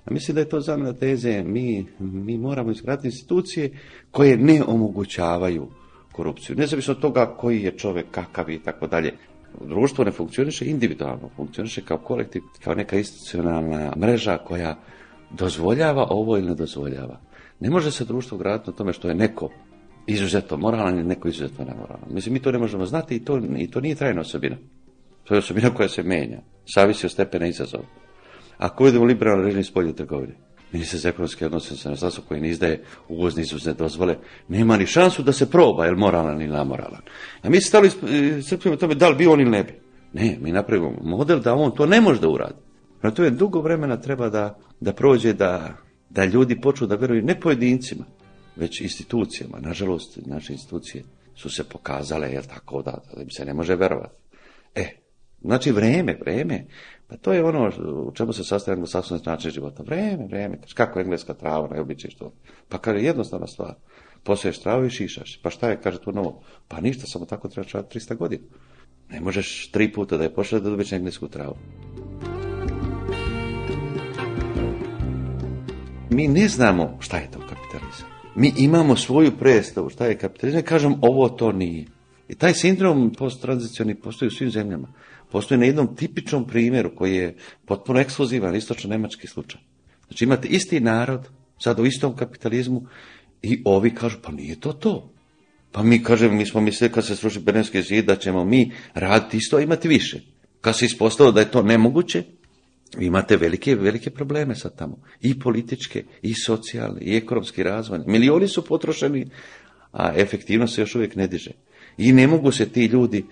[0.06, 1.44] A mislim da je to zamena teze.
[1.44, 3.72] Mi, mi moramo izgraditi institucije
[4.12, 5.68] koje ne omogućavaju
[6.12, 6.56] korupciju.
[6.56, 9.14] Nezavisno od toga koji je čovjek, kakav i tako dalje.
[9.62, 14.80] Društvo ne funkcioniše individualno, funkcioniše kao kolektiv, kao neka institucionalna mreža koja
[15.32, 17.20] dozvoljava ovo ili ne dozvoljava.
[17.60, 19.50] Ne može se društvo graditi na tome što je neko
[20.08, 22.10] izuzetno moralan i neko izuzetno nemoralan.
[22.10, 24.56] Mislim, mi to ne možemo znati i to, i to nije trajna osobina.
[25.24, 26.40] To je osobina koja se menja.
[26.66, 27.84] Savisi od stepena izazova.
[28.58, 30.34] Ako vidimo liberalno režim spolje trgovine,
[30.72, 35.24] ministar za ekonomske odnose sa nastavstvo koji ne izdaje uvozne izuzne dozvole, nema ni šansu
[35.24, 37.02] da se proba, je moralan ili namoralan.
[37.42, 37.90] A mi se stali
[38.42, 39.74] srpimo tome da li bi on ili ne bi.
[40.14, 42.60] Ne, mi napravimo model da on to ne može da uradi.
[43.02, 45.78] Na to je dugo vremena treba da, da prođe da,
[46.10, 48.06] da ljudi počnu da veruju ne pojedincima,
[48.56, 49.60] već institucijama.
[49.60, 51.04] Nažalost, naše institucije
[51.36, 54.16] su se pokazale, jel tako, da, da im se ne može verovati.
[54.76, 54.90] E,
[55.42, 56.66] znači vreme, vreme,
[57.08, 57.72] pa to je ono
[58.08, 59.84] u čemu se sastoji anglosaksonski način života.
[59.84, 62.34] Vreme, vreme, kako engleska trava, ne običaj što.
[62.70, 63.74] Pa kaže jednostavna stvar.
[64.24, 65.40] Poseješ travu i šišaš.
[65.42, 66.42] Pa šta je, kaže tu novo?
[66.68, 68.44] Pa ništa, samo tako treba čovati 300 godina.
[69.10, 71.56] Ne možeš tri puta da je pošle da dobiš englesku travu.
[76.10, 78.13] Mi ne znamo šta je to kapitalizam.
[78.36, 81.86] Mi imamo svoju predstavu šta je kapitalizam kažem ovo to nije.
[82.30, 84.88] I taj sindrom posttranzicioni postoji u svim zemljama.
[85.32, 89.62] Postoji na jednom tipičnom primjeru koji je potpuno ekskluzivan, istočno-nemački slučaj.
[90.08, 91.28] Znači imate isti narod,
[91.60, 92.82] sad u istom kapitalizmu
[93.42, 95.10] i ovi kažu pa nije to to.
[95.72, 99.38] Pa mi kažemo, mi smo mislili kad se sruši Berlinski zid da ćemo mi raditi
[99.38, 100.22] isto, imati više.
[100.62, 102.24] Kad se ispostavilo da je to nemoguće,
[103.00, 104.98] imate velike, velike probleme sad tamo.
[105.22, 108.00] I političke, i socijalne, i ekonomski razvoj.
[108.08, 109.28] Milioni su potrošeni,
[109.92, 111.52] a efektivno se još uvijek ne diže.
[111.98, 113.26] I ne mogu se ti ljudi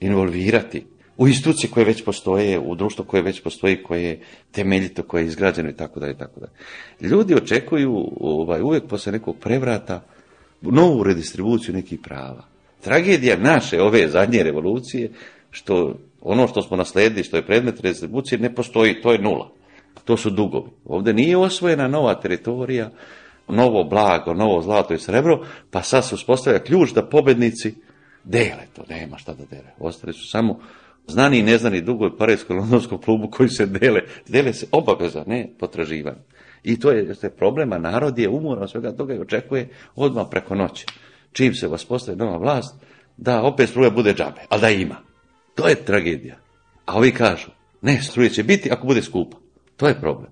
[0.00, 0.84] involvirati
[1.16, 4.20] u institucije koje već postoje, u društvo koje već postoji, koje je
[4.52, 6.52] temeljito, koje je izgrađeno i tako dalje i tako dalje.
[7.00, 10.04] Ljudi očekuju ovaj, uvijek posle nekog prevrata
[10.62, 12.44] novu redistribuciju nekih prava.
[12.80, 15.10] Tragedija naše ove zadnje revolucije,
[15.50, 15.98] što
[16.28, 19.50] ono što smo nasledili, što je predmet redistribucije, ne postoji, to je nula.
[20.04, 20.70] To su dugovi.
[20.84, 22.90] Ovdje nije osvojena nova teritorija,
[23.48, 27.74] novo blago, novo zlato i srebro, pa sad se uspostavlja ključ da pobednici
[28.24, 29.70] dele to, nema šta da dele.
[29.78, 30.60] Ostali su samo
[31.06, 34.00] znani i neznani dugovi Parijskog londonskom klubu koji se dele.
[34.28, 36.20] Dele se obaveza, ne potraživanje.
[36.62, 40.86] I to je problema, narod je umoran svega toga i očekuje odmah preko noći.
[41.32, 42.74] Čim se vas postaje nova vlast,
[43.16, 45.05] da opet struja bude džabe, ali da ima.
[45.56, 46.36] To je tragedija.
[46.86, 47.48] A ovi kažu,
[47.82, 49.36] ne, struje će biti ako bude skupa.
[49.76, 50.30] To je problem.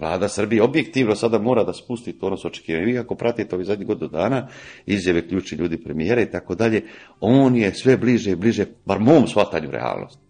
[0.00, 2.86] Vlada Srbije objektivno sada mora da spusti to nas očekivanje.
[2.86, 4.48] Vi ako pratite ovih zadnjih godinu dana,
[4.86, 6.82] izjave ključni ljudi premijera i tako dalje,
[7.20, 10.22] on je sve bliže i bliže, bar mom shvatanju realnosti.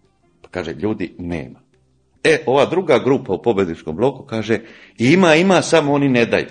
[0.43, 1.61] Pa kaže, ljudi nema.
[2.25, 4.61] E, ova druga grupa u pobedničkom bloku kaže,
[4.99, 6.49] ima, ima, samo oni ne daju.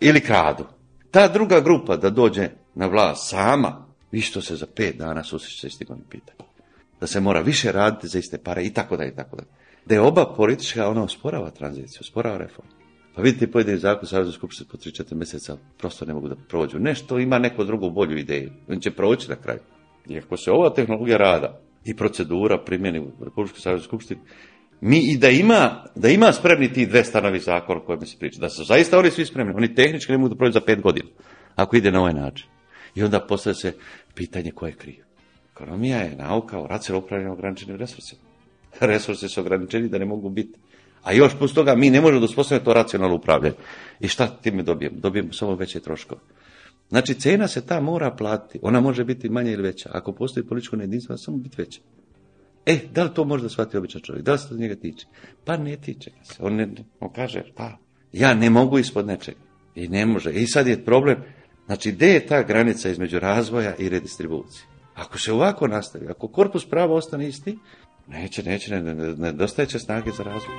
[0.00, 0.64] Ili kradu.
[1.10, 5.70] Ta druga grupa da dođe na vlast sama, vi što se za pet dana susreće
[5.70, 6.53] s tim pitanjem.
[7.00, 9.48] Da se mora više raditi za iste pare i tako dalje i tako dalje
[9.86, 12.70] da je oba politička, ona osporava tranziciju, osporava reformu.
[13.14, 16.78] Pa vidite, pojedini zakon Savjeza skupštine po 3-4 mjeseca prosto ne mogu da prođu.
[16.78, 18.50] Nešto ima neku drugu bolju ideju.
[18.68, 19.60] On će proći na kraju.
[20.08, 24.20] I ako se ova tehnologija rada i procedura primjeni u Republičkoj Savjeza skupštini,
[24.80, 28.40] mi i da ima, da ima spremni ti dve stanovi zakona o kojima se priča,
[28.40, 31.08] da su zaista oni svi spremni, oni tehnički ne mogu da prođu za pet godina,
[31.56, 32.48] ako ide na ovaj način.
[32.94, 33.72] I onda postavlja se
[34.14, 35.03] pitanje ko je kriv.
[35.54, 38.22] Ekonomija je nauka o racionalnom upravljanju ograničenim resursima
[38.80, 40.58] resursi su ograničeni da ne mogu biti.
[41.02, 43.56] A još plus toga mi ne možemo da uspostavimo to racionalno upravljanje.
[44.00, 44.96] I šta time dobijemo?
[44.98, 46.20] Dobijemo samo veće troškove.
[46.88, 48.58] Znači, cena se ta mora platiti.
[48.62, 49.90] Ona može biti manja ili veća.
[49.92, 51.80] Ako postoji političko nejedinstvo, samo biti veća.
[52.66, 54.24] E, da li to može da shvati običan čovjek?
[54.24, 55.06] Da li se to njega tiče?
[55.44, 56.34] Pa ne tiče ga se.
[56.42, 56.68] On, ne,
[57.00, 57.78] on kaže, pa,
[58.12, 59.38] ja ne mogu ispod nečega.
[59.74, 60.32] I ne može.
[60.32, 61.16] I sad je problem,
[61.66, 64.73] znači, gdje je ta granica između razvoja i redistribucije?
[64.94, 67.58] Ako se ovako nastavi, ako korpus prava ostane isti,
[68.06, 70.56] Neće, neće, ne, ne, nedostaje će snage za razvoj.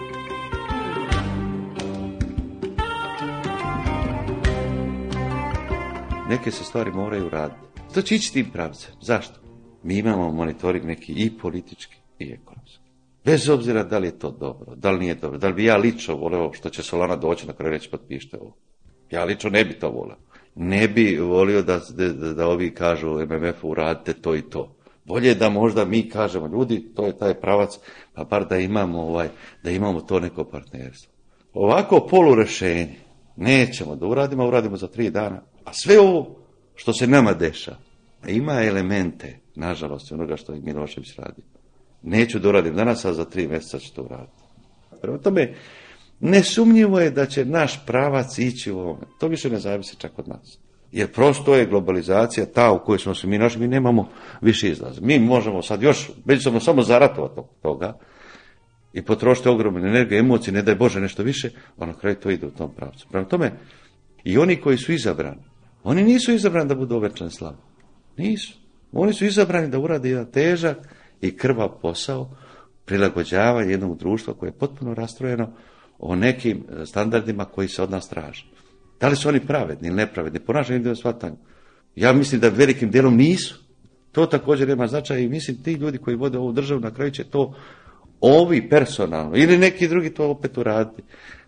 [6.30, 7.60] Neke se stvari moraju raditi.
[7.94, 8.96] To će ići tim pravcem.
[9.02, 9.40] Zašto?
[9.84, 12.80] Mi imamo monitoring neki i politički i ekonomski.
[13.26, 15.78] Bez obzira da li je to dobro, da li nije dobro, da li bi ja
[15.78, 18.56] lično voleo što će Solana doći na kraju reći potpište ovo.
[19.12, 20.18] Ja lično ne bi to voleo.
[20.56, 24.76] Ne bi volio da, da, da ovi kažu MMF-u uradite to i to.
[25.06, 27.80] Bolje da možda mi kažemo, ljudi, to je taj pravac,
[28.14, 29.30] pa bar da imamo, ovaj,
[29.64, 31.12] da imamo to neko partnerstvo.
[31.54, 32.96] Ovako polurešenje
[33.36, 35.42] nećemo da uradimo, uradimo za tri dana.
[35.66, 36.36] A sve ovo
[36.76, 37.76] što se nama deša,
[38.28, 41.42] ima elemente, nažalost, onoga što Milošević radi.
[42.02, 44.44] Neću da uradim danas, a za tri mjeseca ću to uraditi.
[45.02, 45.54] Prema tome,
[46.20, 49.06] nesumnjivo je da će naš pravac ići u ovome.
[49.20, 50.58] To više ne zavisi čak od nas.
[50.92, 54.10] Jer prosto je globalizacija ta u kojoj smo se mi našli, mi nemamo
[54.42, 55.02] više izlaza.
[55.02, 57.98] Mi možemo sad još, međusobno samo zaratovati toga
[58.94, 62.48] i potrošiti ogromne energije, emocije, ne daj Bože nešto više, a na kraju to ide
[62.48, 63.08] u tom pravcu.
[63.12, 63.52] Prema tome,
[64.24, 65.44] i oni koji su izabrani,
[65.84, 67.54] oni nisu izabrani da budu ovečan slav.
[68.18, 68.58] Nisu.
[68.92, 70.78] Oni su izabrani da urade jedan težak
[71.22, 72.30] i krvav posao
[72.86, 75.52] prilagođavanja jednog društva koje je potpuno rastrojeno
[76.00, 78.46] o nekim standardima koji se od nas traže.
[79.00, 81.36] Da li su oni pravedni ili nepravedni, po našem individualnom shvatanju.
[81.96, 83.66] Ja mislim da velikim dijelom nisu.
[84.12, 87.24] To također nema značaja i mislim ti ljudi koji vode ovu državu na kraju će
[87.24, 87.56] to
[88.22, 91.04] ovi personalno ili neki drugi to opet uraditi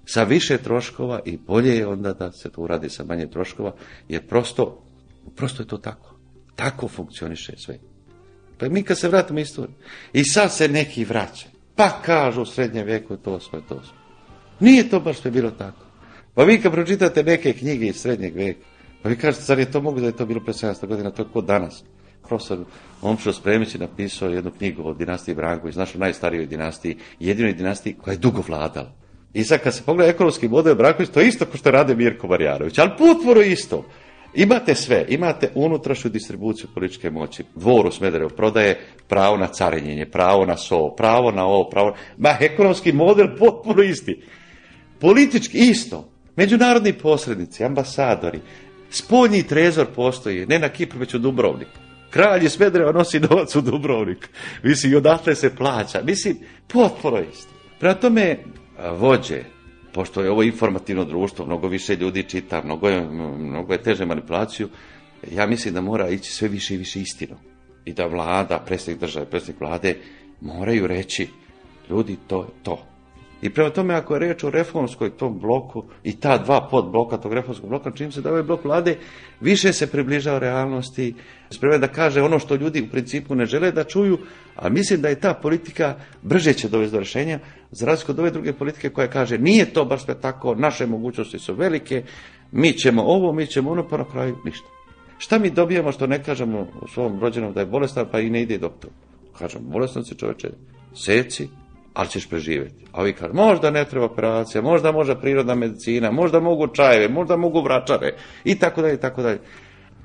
[0.06, 3.76] sa više troškova i bolje je onda da se to uradi sa manje troškova
[4.10, 4.84] jer prosto,
[5.36, 6.16] prosto je to tako.
[6.56, 7.80] Tako funkcioniše sve.
[8.58, 9.76] Pa mi kad se vratimo istoriju
[10.14, 14.07] i sad se neki vraćaju pa kažu u srednjem vijeku to smo to smo.
[14.60, 15.86] Nije to baš sve bilo tako.
[16.34, 18.60] Pa vi kad pročitate neke knjige iz srednjeg vijeka,
[19.02, 21.22] pa vi kažete, zar je to mogu da je to bilo pre 700 godina, to
[21.22, 21.84] je kod danas.
[22.28, 22.60] Profesor
[23.02, 28.12] Omšo Spremić je napisao jednu knjigu o dinastiji Branković, našoj najstarijoj dinastiji, jedinoj dinastiji koja
[28.12, 28.92] je dugo vladala.
[29.34, 32.28] I sad kad se pogleda ekonomski model Branković, to je isto kao što rade Mirko
[32.28, 33.86] Marjanović, ali potpuno isto.
[34.34, 37.44] Imate sve, imate unutrašnju distribuciju političke moći.
[37.56, 41.96] Dvor u prodaje pravo na carinjenje, pravo na so, pravo na ovo, pravo...
[42.18, 44.22] Ma, ekonomski model potpuno isti.
[45.00, 46.10] Politički isto.
[46.36, 48.40] Međunarodni posrednici, ambasadori,
[48.90, 51.68] spoljni trezor postoji, ne na Kipru, već u Dubrovnik.
[52.10, 54.30] Kralj iz Smedreva nosi novac u Dubrovnik.
[54.64, 56.02] Mislim, i odatle se plaća.
[56.04, 56.38] Mislim,
[56.68, 57.54] potpuno isto.
[57.80, 58.38] Prema tome,
[58.98, 59.44] vođe,
[59.94, 63.02] pošto je ovo informativno društvo, mnogo više ljudi čita, mnogo je,
[63.38, 64.70] mnogo je teže manipulaciju,
[65.32, 67.36] ja mislim da mora ići sve više i više istinu.
[67.86, 69.96] I da vlada, predsjednik države, predsjednik vlade,
[70.42, 71.28] moraju reći,
[71.90, 72.97] ljudi, to je to.
[73.42, 77.34] I prema tome, ako je reč o reformskoj tom bloku i ta dva podbloka tog
[77.34, 78.98] reformskog bloka, čim se da ovaj blok vlade
[79.42, 81.14] više se približava realnosti,
[81.50, 84.18] spreman da kaže ono što ljudi u principu ne žele da čuju,
[84.56, 87.40] a mislim da je ta politika brže će dovesti do rešenja,
[87.72, 91.40] za razliku od ove druge politike koja kaže nije to baš sve tako, naše mogućnosti
[91.40, 92.04] su velike,
[92.52, 94.68] mi ćemo ovo, mi ćemo ono, pa na kraju ništa.
[95.18, 98.58] Šta mi dobijamo što ne kažemo svom rođenom da je bolestan pa i ne ide
[98.58, 98.90] doktor?
[99.40, 100.50] Kažem, bolestan si čoveče,
[100.96, 101.48] seci,
[101.98, 102.86] ali ćeš preživjeti.
[102.92, 107.38] A ovi kažu, možda ne treba operacija, možda može prirodna medicina, možda mogu čajeve, možda
[107.38, 109.40] mogu vračare i tako dalje i tako dalje.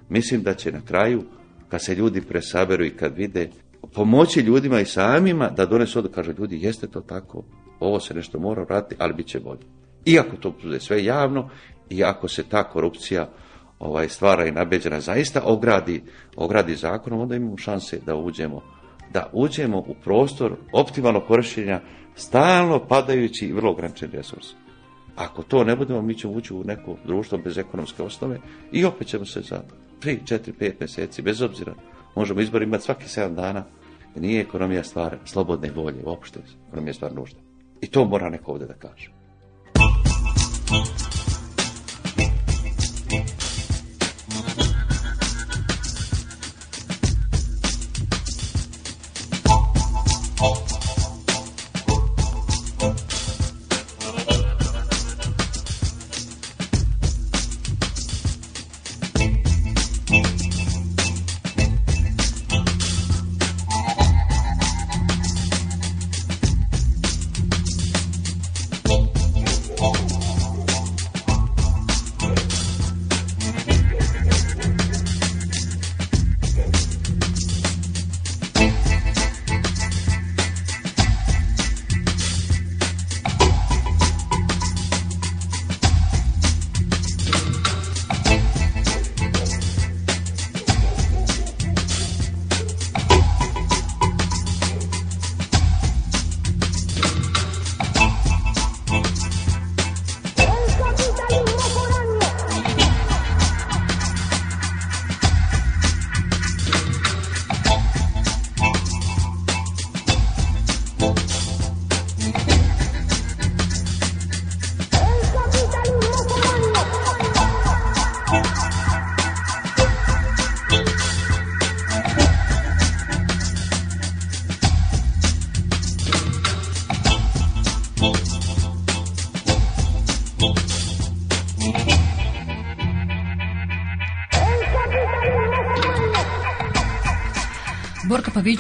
[0.09, 1.23] Mislim da će na kraju,
[1.69, 3.51] kad se ljudi presaberu i kad vide,
[3.95, 7.45] pomoći ljudima i samima da donesu odluku, kaže ljudi, jeste to tako,
[7.81, 9.67] ovo se nešto mora vratiti, ali bit će bolje.
[10.07, 11.51] Iako to bude sve javno
[11.91, 13.29] i ako se ta korupcija
[13.79, 16.03] ovaj stvara i nabeđena zaista ogradi,
[16.37, 18.63] ogradi zakonom, onda imamo šanse da uđemo
[19.11, 21.81] da uđemo u prostor optimalnog korištenja
[22.15, 24.47] stalno padajući i vrlo ograničen resurs.
[25.17, 28.39] Ako to ne budemo, mi ćemo ući u neko društvo bez ekonomske osnove
[28.73, 29.63] i opet ćemo se za
[30.01, 31.75] 3, 4, 5 meseci, bez obzira,
[32.17, 33.65] možemo izbor imati svaki 7 dana,
[34.17, 37.39] nije ekonomija stvar slobodne volje, uopšte, ekonomija stvar nužda.
[37.81, 39.11] I to mora neko ovde da kaže.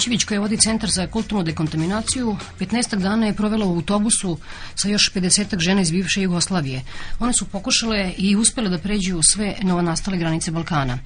[0.02, 4.36] Pavićević koja vodi Centar za kulturnu dekontaminaciju 15 dana je provela u autobusu
[4.74, 6.82] sa još 50 žena iz bivše Jugoslavije.
[7.20, 10.98] One su pokušale i uspele da pređu sve novonastale granice Balkana.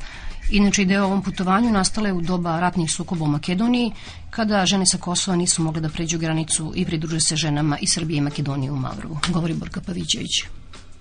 [0.51, 3.93] Inače, ideja o ovom putovanju nastale u doba ratnih sukoba u Makedoniji,
[4.31, 8.19] kada žene sa Kosova nisu mogle da pređu granicu i pridruže se ženama iz Srbije
[8.19, 9.19] i Makedonije u Mavrovu.
[9.33, 10.45] Govori Borka Pavićević.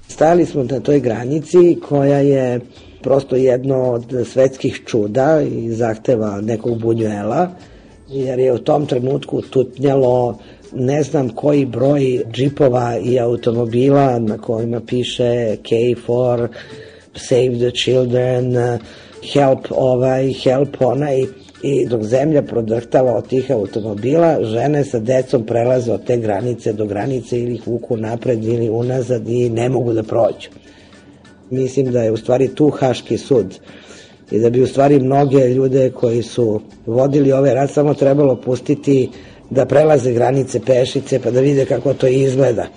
[0.07, 2.59] Stali smo na toj granici koja je
[3.03, 7.55] prosto jedno od svetskih čuda i zahteva nekog bunjuela,
[8.09, 10.37] jer je u tom trenutku tutnjalo
[10.73, 16.47] ne znam koji broj džipova i automobila na kojima piše K4,
[17.15, 18.55] Save the Children,
[19.33, 21.25] Help ovaj, Help onaj,
[21.63, 26.85] i dok zemlja prodrhtava od tih automobila, žene sa decom prelaze od te granice do
[26.85, 30.49] granice ili ih vuku napred ili unazad i ne mogu da prođu.
[31.49, 33.59] Mislim da je u stvari tu Haški sud
[34.31, 39.09] i da bi u stvari mnoge ljude koji su vodili ovaj rat samo trebalo pustiti
[39.49, 42.67] da prelaze granice pešice pa da vide kako to izgleda.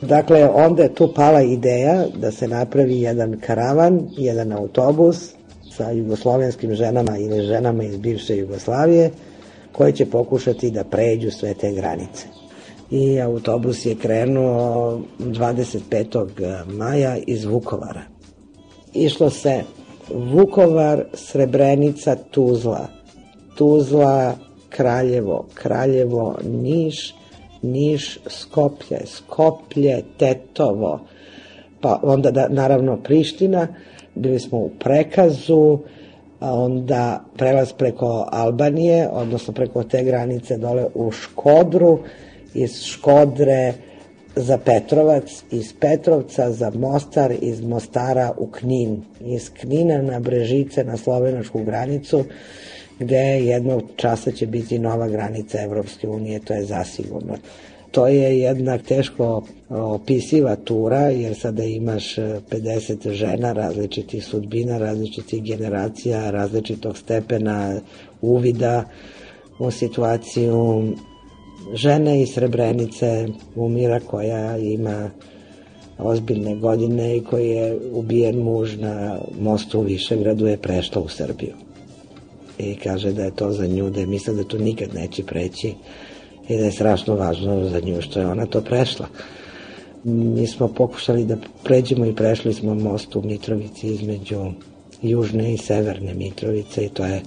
[0.00, 5.34] Dakle, onda je tu pala ideja da se napravi jedan karavan, jedan autobus
[5.76, 9.10] sa jugoslovenskim ženama ili ženama iz bivše Jugoslavije
[9.72, 12.26] koji će pokušati da pređu sve te granice.
[12.90, 16.64] I autobus je krenuo 25.
[16.66, 18.02] maja iz Vukovara.
[18.94, 19.62] Išlo se
[20.14, 22.86] Vukovar, Srebrenica, Tuzla.
[23.54, 24.34] Tuzla,
[24.68, 27.14] Kraljevo, Kraljevo, Niš,
[27.62, 31.00] Niš, Skoplje, Skoplje, Tetovo,
[31.80, 33.68] pa onda da, naravno Priština,
[34.14, 35.78] bili smo u Prekazu,
[36.40, 41.98] a onda prelaz preko Albanije, odnosno preko te granice dole u Škodru,
[42.54, 43.74] iz Škodre
[44.36, 50.96] za Petrovac, iz Petrovca za Mostar, iz Mostara u Knin, iz Knina na Brežice na
[50.96, 52.24] slovenačku granicu,
[52.98, 57.36] gde jednog časa će biti nova granica Evropske unije, to je zasigurno.
[57.90, 66.30] To je jedna teško opisiva tura, jer sada imaš 50 žena različitih sudbina, različitih generacija,
[66.30, 67.80] različitog stepena
[68.22, 68.84] uvida
[69.58, 70.84] u situaciju
[71.74, 75.10] žene iz Srebrenice umira koja ima
[75.98, 81.54] ozbiljne godine i koji je ubijen muž na mostu u Višegradu je prešla u Srbiju.
[82.58, 85.74] I kaže da je to za nju, da je misle da to nikad neće preći
[86.48, 89.06] i da je strašno važno za nju što je ona to prešla.
[90.04, 94.52] Mi smo pokušali da pređemo i prešli smo most u Mitrovici između
[95.02, 97.22] južne i severne Mitrovice i to je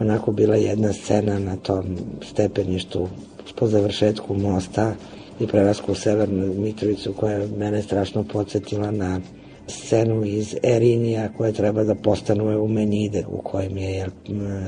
[0.00, 1.84] onako bila jedna scena na tom
[2.22, 3.08] stepeništu
[3.56, 4.94] po završetku mosta
[5.40, 9.20] i prelasku u Severnu Mitrovicu koja je mene strašno podsjetila na
[9.66, 14.10] scenu iz Erinija koja treba da postanu Eumenide u kojem je jer,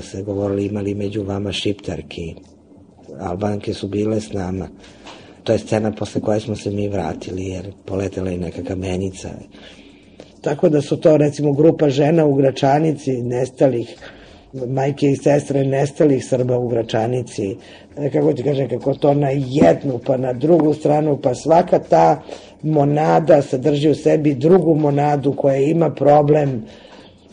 [0.02, 2.34] se govorili imali među vama šiptarki.
[3.20, 4.68] Albanke su bile s nama.
[5.44, 9.30] To je scena posle koje smo se mi vratili jer poletela je neka kamenica
[10.44, 13.96] tako da su to recimo grupa žena u Gračanici nestalih
[14.54, 17.56] majke i sestre nestalih Srba u Gračanici,
[17.96, 22.22] e, kako ti kažem, kako to na jednu, pa na drugu stranu, pa svaka ta
[22.62, 26.64] monada sadrži u sebi drugu monadu koja ima problem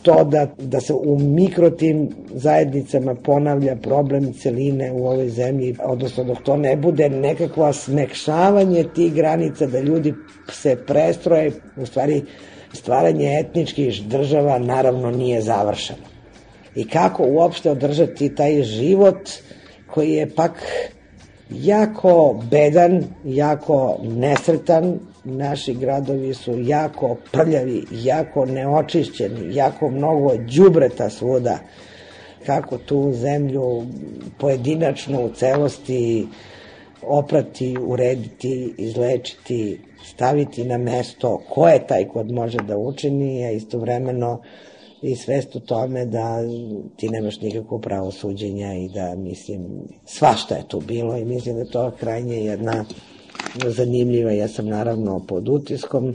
[0.02, 6.42] to da, da se u mikrotim zajednicama ponavlja problem celine u ovoj zemlji, odnosno dok
[6.42, 10.14] to ne bude nekakvo smekšavanje tih granica, da ljudi
[10.52, 12.22] se prestroje, u stvari
[12.72, 16.11] stvaranje etničkih država naravno nije završeno
[16.74, 19.30] i kako uopšte održati taj život
[19.86, 20.52] koji je pak
[21.50, 31.58] jako bedan, jako nesretan, naši gradovi su jako prljavi, jako neočišćeni, jako mnogo đubreta svuda,
[32.46, 33.82] kako tu zemlju
[34.38, 36.26] pojedinačno u celosti
[37.02, 44.42] oprati, urediti, izlečiti, staviti na mesto ko je taj kod može da učini, a istovremeno
[45.02, 46.38] i svest u tome da
[46.96, 49.66] ti nemaš nikakvo pravo suđenja i da, mislim,
[50.06, 52.84] svašta je tu bilo i mislim da to krajnje jedna
[53.66, 54.32] zanimljiva.
[54.32, 56.14] Ja sam naravno pod utiskom e,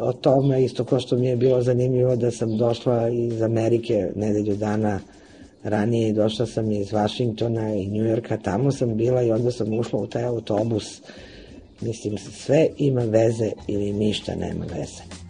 [0.00, 4.56] o tome, isto kao što mi je bilo zanimljivo da sam došla iz Amerike nedelju
[4.56, 5.00] dana
[5.62, 9.98] ranije i došla sam iz Vašingtona i Njujorka, tamo sam bila i onda sam ušla
[9.98, 11.02] u taj autobus.
[11.80, 15.21] Mislim, sve ima veze ili ništa nema veze.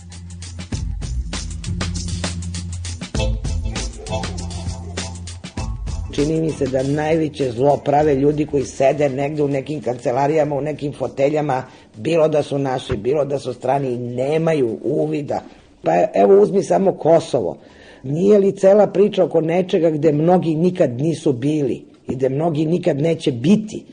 [6.23, 10.61] Čini mi se da najveće zlo prave ljudi koji sede negde u nekim kancelarijama, u
[10.61, 11.65] nekim foteljama,
[11.97, 15.43] bilo da su naši, bilo da su strani, nemaju uvida.
[15.83, 17.57] Pa evo uzmi samo Kosovo.
[18.03, 23.01] Nije li cela priča oko nečega gde mnogi nikad nisu bili i gde mnogi nikad
[23.01, 23.85] neće biti?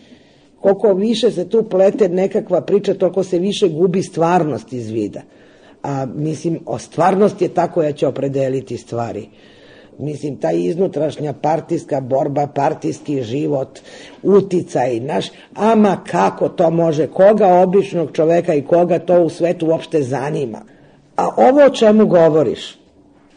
[0.59, 5.21] Koliko više se tu plete nekakva priča, toliko se više gubi stvarnost iz vida.
[5.83, 9.27] A mislim, o stvarnost je tako ja će opredeliti stvari
[9.99, 13.79] mislim, ta iznutrašnja partijska borba, partijski život,
[14.23, 15.25] uticaj naš,
[15.55, 20.61] ama kako to može, koga običnog čoveka i koga to u svetu uopšte zanima.
[21.15, 22.77] A ovo o čemu govoriš,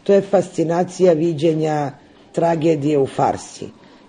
[0.05, 1.91] to je fascinacija viđenja
[2.33, 3.67] tragedije u farsi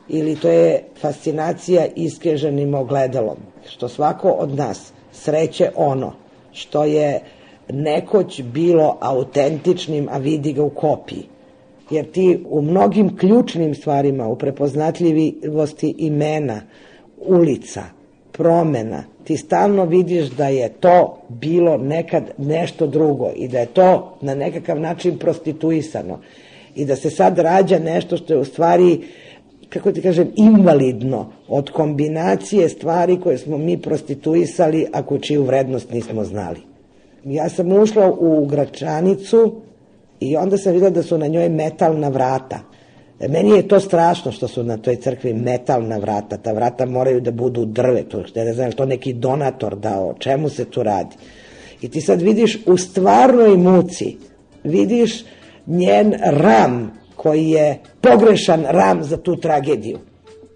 [0.09, 3.37] ili to je fascinacija iskeženim ogledalom,
[3.69, 6.13] što svako od nas sreće ono
[6.51, 7.19] što je
[7.69, 11.32] nekoć bilo autentičnim, a vidi ga u kopiji
[11.89, 16.61] jer ti u mnogim ključnim stvarima, u prepoznatljivosti imena,
[17.17, 17.83] ulica,
[18.31, 24.17] promena, ti stalno vidiš da je to bilo nekad nešto drugo i da je to
[24.21, 26.19] na nekakav način prostituisano
[26.75, 29.01] i da se sad rađa nešto što je u stvari
[29.73, 36.23] kako ti kažem, invalidno od kombinacije stvari koje smo mi prostituisali, ako čiju vrednost nismo
[36.23, 36.59] znali.
[37.23, 39.61] Ja sam ušla u Gračanicu
[40.29, 42.59] i onda sam videla da su na njoj metalna vrata.
[43.19, 46.37] E, meni je to strašno što su na toj crkvi metalna vrata.
[46.37, 48.03] Ta vrata moraju da budu drve.
[48.03, 50.15] To, ne znam, to neki donator dao.
[50.19, 51.15] Čemu se tu radi?
[51.81, 54.17] I ti sad vidiš u stvarnoj muci,
[54.63, 55.25] vidiš
[55.67, 59.99] njen ram koji je pogrešan ram za tu tragediju.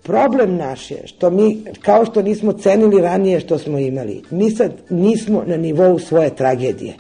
[0.03, 4.72] Problem naš je što mi, kao što nismo cenili ranije što smo imali, mi sad
[4.89, 6.93] nismo na nivou svoje tragedije.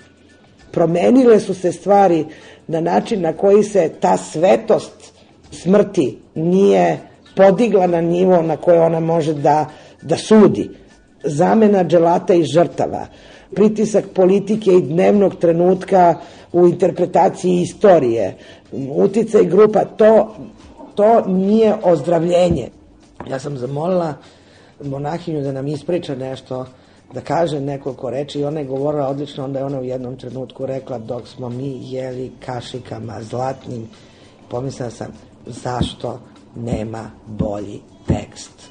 [0.77, 2.25] Promenile su se stvari
[2.67, 5.13] na način na koji se ta svetost
[5.51, 6.99] smrti nije
[7.35, 9.65] podigla na nivo na koje ona može da,
[10.01, 10.69] da sudi.
[11.23, 13.07] Zamena dželata i žrtava,
[13.55, 16.15] pritisak politike i dnevnog trenutka
[16.53, 18.37] u interpretaciji istorije,
[18.71, 20.35] uticaj grupa, to
[20.95, 22.69] to nije ozdravljenje.
[23.29, 24.13] Ja sam zamolila
[24.83, 26.65] monahinju da nam ispriča nešto,
[27.13, 30.65] da kaže nekoliko reči i ona je govorila odlično, onda je ona u jednom trenutku
[30.65, 33.87] rekla dok smo mi jeli kašikama zlatnim,
[34.49, 35.07] pomislila sam
[35.45, 36.19] zašto
[36.55, 38.69] nema bolji tekst.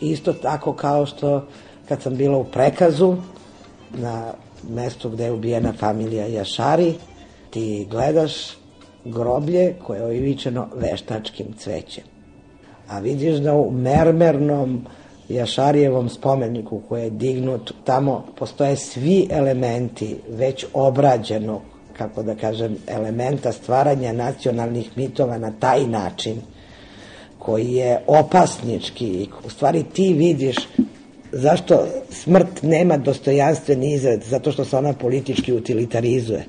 [0.00, 1.46] Isto tako kao što
[1.88, 3.16] kad sam bila u prekazu
[3.90, 4.32] na
[4.68, 6.94] mestu gde je ubijena familija Jašari,
[7.50, 8.32] ti gledaš
[9.04, 12.04] groblje koje je oivičeno veštačkim cvećem.
[12.88, 14.86] A vidiš da u mermernom
[15.30, 21.60] Jašarijevom spomeniku koji je dignut, tamo postoje svi elementi već obrađenog,
[21.98, 26.36] kako da kažem, elementa stvaranja nacionalnih mitova na taj način,
[27.38, 29.28] koji je opasnički.
[29.46, 30.56] U stvari ti vidiš
[31.32, 36.44] zašto smrt nema dostojanstveni izred, zato što se ona politički utilitarizuje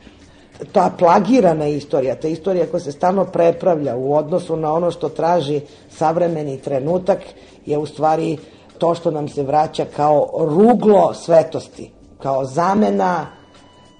[0.72, 5.62] ta plagirana istorija, ta istorija koja se stalno prepravlja u odnosu na ono što traži
[5.90, 7.20] savremeni trenutak
[7.66, 8.38] je u stvari
[8.82, 13.26] to što nam se vraća kao ruglo svetosti, kao zamena,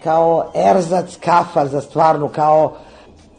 [0.04, 2.74] kao erzac kafa za stvarnu, kao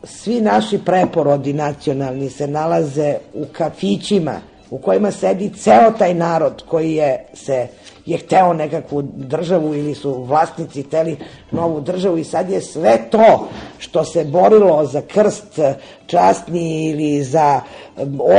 [0.04, 4.32] svi naši preporodi nacionalni se nalaze u kafićima
[4.72, 7.66] u kojima sedi ceo taj narod koji je se
[8.06, 11.16] je hteo nekakvu državu ili su vlasnici teli
[11.50, 13.48] novu državu i sad je sve to
[13.78, 15.58] što se borilo za krst
[16.06, 17.60] častni ili za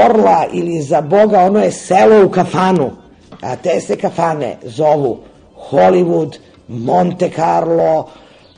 [0.05, 2.91] orla ili za Boga, ono je selo u kafanu.
[3.41, 5.19] A te se kafane zovu
[5.69, 8.09] Hollywood, Monte Carlo,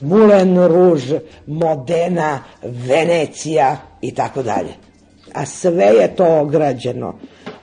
[0.02, 4.74] Moulin Rouge, Modena, Venecija i tako dalje.
[5.34, 7.14] A sve je to ograđeno.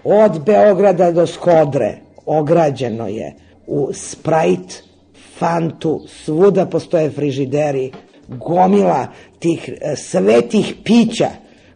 [0.05, 3.35] Od Beograda do Skodre, ograđeno je
[3.67, 4.75] u Sprite,
[5.39, 7.93] Fantu, svuda postoje frižideri,
[8.29, 9.07] gomila
[9.39, 11.29] tih e, svetih pića.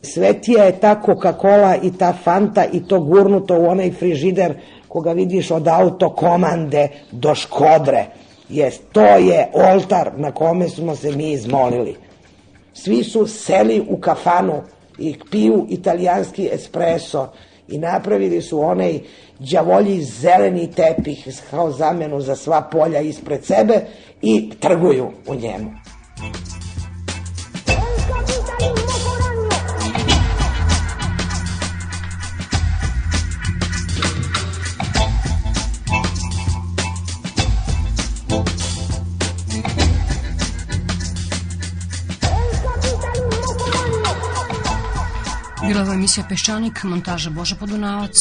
[0.03, 4.55] Svetija je ta Coca-Cola i ta Fanta i to gurnuto u onaj frižider
[4.89, 8.07] koga vidiš od autokomande do Škodre.
[8.49, 11.97] Jest, to je oltar na kome smo se mi izmolili.
[12.75, 14.63] Svi su seli u kafanu
[14.99, 17.29] i piju italijanski espresso
[17.69, 19.01] i napravili su onaj
[19.39, 23.81] đavolji zeleni tepih kao zamenu za sva polja ispred sebe
[24.23, 25.71] i trguju u njemu.
[46.07, 48.21] Emisija Peščanik, montaža Boža Podunavac,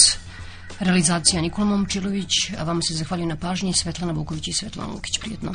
[0.79, 5.19] realizacija Nikola Momčilović, a vam se zahvaljujem na pažnji Svetlana Vuković i Svetlana Lukić.
[5.19, 5.53] Prijetno.